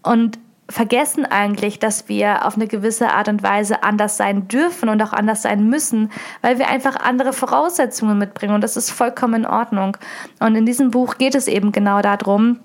Und 0.04 0.38
vergessen 0.70 1.26
eigentlich, 1.26 1.80
dass 1.80 2.10
wir 2.10 2.46
auf 2.46 2.56
eine 2.56 2.68
gewisse 2.68 3.10
Art 3.12 3.30
und 3.30 3.42
Weise 3.42 3.84
anders 3.84 4.18
sein 4.18 4.48
dürfen 4.48 4.90
und 4.90 5.02
auch 5.02 5.14
anders 5.14 5.42
sein 5.42 5.70
müssen, 5.70 6.12
weil 6.42 6.60
wir 6.60 6.68
einfach 6.68 6.98
andere 6.98 7.34
Voraussetzungen 7.34 8.18
mitbringen 8.18 8.54
und 8.54 8.62
das 8.62 8.76
ist 8.76 8.92
vollkommen 8.92 9.44
in 9.44 9.46
Ordnung. 9.46 9.98
Und 10.40 10.56
in 10.56 10.66
diesem 10.66 10.92
Buch 10.92 11.18
geht 11.18 11.36
es 11.36 11.48
eben 11.48 11.72
genau 11.72 12.02
darum, 12.02 12.60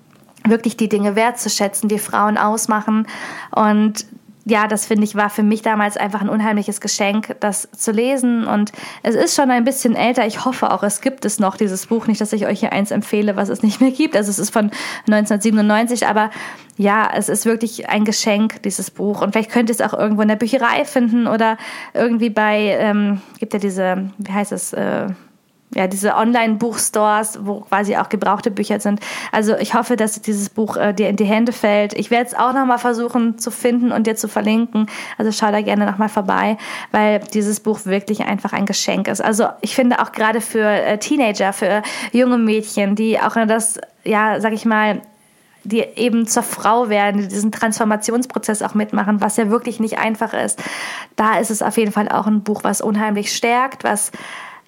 wirklich 0.45 0.75
die 0.75 0.89
Dinge 0.89 1.15
wertzuschätzen, 1.15 1.87
die 1.87 1.99
Frauen 1.99 2.37
ausmachen 2.37 3.07
und 3.51 4.05
ja, 4.45 4.67
das 4.67 4.85
finde 4.85 5.05
ich 5.05 5.15
war 5.15 5.29
für 5.29 5.43
mich 5.43 5.61
damals 5.61 5.95
einfach 5.95 6.21
ein 6.21 6.27
unheimliches 6.27 6.81
Geschenk, 6.81 7.35
das 7.39 7.69
zu 7.71 7.91
lesen. 7.91 8.45
Und 8.45 8.73
es 9.01 9.15
ist 9.15 9.35
schon 9.35 9.49
ein 9.51 9.63
bisschen 9.63 9.95
älter. 9.95 10.25
Ich 10.27 10.43
hoffe 10.43 10.71
auch, 10.71 10.83
es 10.83 10.99
gibt 10.99 11.23
es 11.23 11.39
noch, 11.39 11.55
dieses 11.55 11.87
Buch. 11.87 12.07
Nicht, 12.07 12.19
dass 12.19 12.33
ich 12.33 12.45
euch 12.45 12.59
hier 12.59 12.73
eins 12.73 12.91
empfehle, 12.91 13.37
was 13.37 13.47
es 13.47 13.63
nicht 13.63 13.79
mehr 13.79 13.91
gibt. 13.91 14.17
Also 14.17 14.29
es 14.29 14.39
ist 14.39 14.49
von 14.49 14.71
1997, 15.07 16.07
aber 16.07 16.29
ja, 16.77 17.09
es 17.15 17.29
ist 17.29 17.45
wirklich 17.45 17.89
ein 17.89 18.03
Geschenk, 18.03 18.61
dieses 18.63 18.91
Buch. 18.91 19.21
Und 19.21 19.31
vielleicht 19.31 19.51
könnt 19.51 19.69
ihr 19.69 19.75
es 19.75 19.81
auch 19.81 19.93
irgendwo 19.93 20.23
in 20.23 20.27
der 20.27 20.35
Bücherei 20.35 20.83
finden 20.83 21.27
oder 21.27 21.57
irgendwie 21.93 22.29
bei, 22.29 22.75
ähm, 22.79 23.21
gibt 23.39 23.53
ja 23.53 23.59
diese, 23.59 24.09
wie 24.17 24.31
heißt 24.31 24.51
es, 24.51 24.73
äh, 24.73 25.07
ja, 25.75 25.87
diese 25.87 26.15
Online-Buchstores, 26.15 27.39
wo 27.43 27.61
quasi 27.61 27.95
auch 27.97 28.09
gebrauchte 28.09 28.51
Bücher 28.51 28.79
sind. 28.79 28.99
Also 29.31 29.55
ich 29.55 29.73
hoffe, 29.73 29.95
dass 29.95 30.21
dieses 30.21 30.49
Buch 30.49 30.77
äh, 30.77 30.93
dir 30.93 31.09
in 31.09 31.15
die 31.15 31.25
Hände 31.25 31.51
fällt. 31.51 31.93
Ich 31.93 32.11
werde 32.11 32.27
es 32.27 32.35
auch 32.35 32.53
nochmal 32.53 32.77
versuchen 32.77 33.37
zu 33.37 33.51
finden 33.51 33.91
und 33.91 34.07
dir 34.07 34.15
zu 34.15 34.27
verlinken. 34.27 34.87
Also 35.17 35.31
schau 35.31 35.51
da 35.51 35.61
gerne 35.61 35.85
nochmal 35.85 36.09
vorbei, 36.09 36.57
weil 36.91 37.19
dieses 37.33 37.59
Buch 37.59 37.85
wirklich 37.85 38.25
einfach 38.25 38.53
ein 38.53 38.65
Geschenk 38.65 39.07
ist. 39.07 39.21
Also 39.21 39.47
ich 39.61 39.75
finde 39.75 39.99
auch 39.99 40.11
gerade 40.11 40.41
für 40.41 40.67
äh, 40.67 40.97
Teenager, 40.97 41.53
für 41.53 41.81
junge 42.11 42.37
Mädchen, 42.37 42.95
die 42.95 43.19
auch 43.19 43.33
das, 43.47 43.79
ja, 44.03 44.39
sag 44.39 44.53
ich 44.53 44.65
mal, 44.65 45.01
die 45.63 45.79
eben 45.79 46.27
zur 46.27 46.43
Frau 46.43 46.89
werden, 46.89 47.21
die 47.21 47.27
diesen 47.27 47.51
Transformationsprozess 47.51 48.61
auch 48.61 48.73
mitmachen, 48.73 49.21
was 49.21 49.37
ja 49.37 49.49
wirklich 49.49 49.79
nicht 49.79 49.97
einfach 49.97 50.33
ist. 50.33 50.61
Da 51.15 51.37
ist 51.37 51.51
es 51.51 51.61
auf 51.61 51.77
jeden 51.77 51.91
Fall 51.91 52.09
auch 52.09 52.27
ein 52.27 52.43
Buch, 52.43 52.63
was 52.63 52.81
unheimlich 52.81 53.33
stärkt, 53.33 53.83
was 53.83 54.11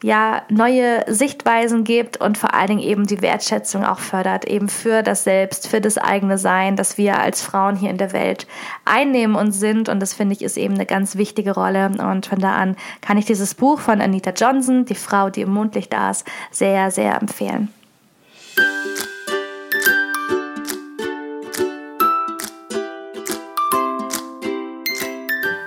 ja 0.04 0.44
neue 0.50 1.04
Sichtweisen 1.08 1.84
gibt 1.84 2.18
und 2.18 2.38
vor 2.38 2.54
allen 2.54 2.68
Dingen 2.68 2.80
eben 2.82 3.08
die 3.08 3.22
Wertschätzung 3.22 3.84
auch 3.84 4.00
fördert, 4.00 4.46
eben 4.46 4.70
für 4.70 5.04
das 5.04 5.24
Selbst, 5.24 5.68
für 5.68 5.82
das 5.82 5.98
eigene 5.98 6.38
Sein, 6.38 6.76
das 6.76 6.98
wir 6.98 7.20
als 7.20 7.42
Frauen 7.42 7.76
hier 7.76 7.90
in 7.90 7.98
der 7.98 8.14
Welt 8.14 8.48
einnehmen 8.84 9.36
und 9.36 9.52
sind. 9.52 9.90
Und 9.90 10.00
das 10.00 10.14
finde 10.14 10.34
ich 10.34 10.42
ist 10.42 10.58
eben 10.58 10.76
eine 10.76 10.86
ganz 10.86 11.16
wichtige 11.16 11.54
Rolle. 11.54 11.92
Und 11.98 12.26
von 12.26 12.40
da 12.40 12.54
an 12.54 12.76
kann 13.02 13.18
ich 13.18 13.26
dieses 13.26 13.56
Buch 13.56 13.80
von 13.80 14.02
Anita 14.02 14.32
Johnson, 14.32 14.86
Die 14.86 14.96
Frau, 14.96 15.30
die 15.30 15.42
im 15.42 15.54
Mondlicht 15.54 15.96
aß, 15.96 16.26
sehr, 16.52 16.92
sehr 16.92 17.20
empfehlen. 17.20 17.74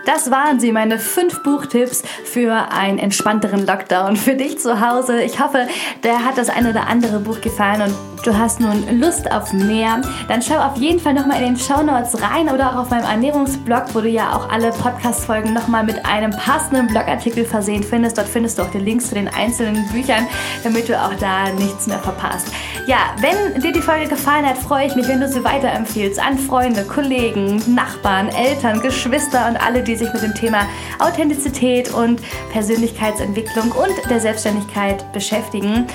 Das 0.08 0.30
waren 0.30 0.58
sie, 0.58 0.72
meine 0.72 0.98
fünf 0.98 1.42
Buchtipps 1.42 2.02
für 2.24 2.72
einen 2.72 2.98
entspannteren 2.98 3.66
Lockdown 3.66 4.16
für 4.16 4.36
dich 4.36 4.58
zu 4.58 4.80
Hause. 4.80 5.20
Ich 5.20 5.38
hoffe, 5.38 5.68
der 6.02 6.24
hat 6.24 6.38
das 6.38 6.48
eine 6.48 6.70
oder 6.70 6.86
andere 6.86 7.20
Buch 7.20 7.42
gefallen 7.42 7.82
und 7.82 8.17
du 8.22 8.36
hast 8.36 8.60
nun 8.60 9.00
Lust 9.00 9.30
auf 9.30 9.52
mehr. 9.52 10.00
Dann 10.28 10.42
schau 10.42 10.58
auf 10.58 10.76
jeden 10.76 11.00
Fall 11.00 11.14
nochmal 11.14 11.42
in 11.42 11.54
den 11.54 11.56
Show 11.56 11.82
Notes 11.82 12.20
rein 12.22 12.48
oder 12.48 12.70
auch 12.70 12.82
auf 12.82 12.90
meinem 12.90 13.04
Ernährungsblog, 13.04 13.94
wo 13.94 14.00
du 14.00 14.08
ja 14.08 14.34
auch 14.34 14.48
alle 14.50 14.70
Podcast-Folgen 14.70 15.52
nochmal 15.52 15.84
mit 15.84 16.04
einem 16.04 16.30
passenden 16.30 16.86
Blogartikel 16.86 17.44
versehen 17.44 17.82
findest. 17.82 18.18
Dort 18.18 18.28
findest 18.28 18.58
du 18.58 18.62
auch 18.62 18.70
die 18.70 18.78
Links 18.78 19.08
zu 19.08 19.14
den 19.14 19.28
einzelnen 19.28 19.88
Büchern, 19.88 20.26
damit 20.64 20.88
du 20.88 21.00
auch 21.00 21.14
da 21.14 21.50
nichts 21.50 21.86
mehr 21.86 21.98
verpasst. 21.98 22.48
Ja, 22.86 23.14
wenn 23.20 23.60
dir 23.60 23.72
die 23.72 23.82
Folge 23.82 24.08
gefallen 24.08 24.46
hat, 24.46 24.56
freue 24.56 24.86
ich 24.86 24.94
mich, 24.94 25.08
wenn 25.08 25.20
du 25.20 25.28
sie 25.28 25.44
weiterempfiehlst 25.44 26.18
an 26.18 26.38
Freunde, 26.38 26.84
Kollegen, 26.84 27.62
Nachbarn, 27.74 28.28
Eltern, 28.28 28.80
Geschwister 28.80 29.46
und 29.48 29.56
alle, 29.56 29.82
die 29.82 29.96
sich 29.96 30.12
mit 30.12 30.22
dem 30.22 30.34
Thema 30.34 30.60
Authentizität 30.98 31.92
und 31.92 32.20
Persönlichkeitsentwicklung 32.52 33.72
und 33.72 34.10
der 34.10 34.20
Selbstständigkeit 34.20 35.12
beschäftigen. 35.12 35.86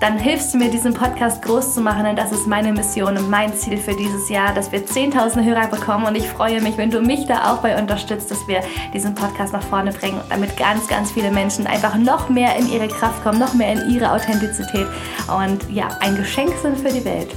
Dann 0.00 0.18
hilfst 0.18 0.52
du 0.52 0.58
mir, 0.58 0.70
diesen 0.70 0.92
Podcast 0.92 1.42
groß 1.42 1.74
zu 1.74 1.80
machen, 1.80 2.04
denn 2.04 2.16
das 2.16 2.30
ist 2.30 2.46
meine 2.46 2.72
Mission 2.72 3.16
und 3.16 3.30
mein 3.30 3.54
Ziel 3.54 3.78
für 3.78 3.94
dieses 3.94 4.28
Jahr, 4.28 4.52
dass 4.52 4.70
wir 4.70 4.84
10.000 4.84 5.42
Hörer 5.42 5.68
bekommen 5.68 6.04
und 6.04 6.14
ich 6.16 6.28
freue 6.28 6.60
mich, 6.60 6.76
wenn 6.76 6.90
du 6.90 7.00
mich 7.00 7.26
da 7.26 7.52
auch 7.52 7.62
bei 7.62 7.78
unterstützt, 7.80 8.30
dass 8.30 8.46
wir 8.46 8.60
diesen 8.92 9.14
Podcast 9.14 9.54
nach 9.54 9.62
vorne 9.62 9.92
bringen, 9.92 10.20
damit 10.28 10.56
ganz, 10.58 10.86
ganz 10.86 11.12
viele 11.12 11.30
Menschen 11.30 11.66
einfach 11.66 11.96
noch 11.96 12.28
mehr 12.28 12.56
in 12.56 12.70
ihre 12.70 12.88
Kraft 12.88 13.22
kommen, 13.22 13.38
noch 13.38 13.54
mehr 13.54 13.72
in 13.72 13.90
ihre 13.90 14.12
Authentizität 14.12 14.86
und 15.34 15.70
ja, 15.70 15.88
ein 16.00 16.16
Geschenk 16.16 16.52
sind 16.60 16.78
für 16.78 16.92
die 16.92 17.04
Welt. 17.04 17.34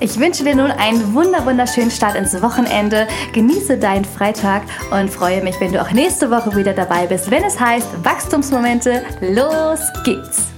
Ich 0.00 0.18
wünsche 0.18 0.44
dir 0.44 0.54
nun 0.54 0.70
einen 0.70 1.14
wunder 1.14 1.46
wunderschönen 1.46 1.90
Start 1.90 2.16
ins 2.16 2.42
Wochenende. 2.42 3.06
Genieße 3.32 3.78
deinen 3.78 4.04
Freitag 4.04 4.62
und 4.90 5.08
freue 5.08 5.42
mich, 5.42 5.60
wenn 5.60 5.72
du 5.72 5.80
auch 5.80 5.92
nächste 5.92 6.30
Woche 6.30 6.56
wieder 6.56 6.72
dabei 6.72 7.06
bist, 7.06 7.30
wenn 7.30 7.44
es 7.44 7.58
heißt 7.58 8.04
Wachstumsmomente. 8.04 9.02
Los 9.20 9.80
geht's! 10.04 10.53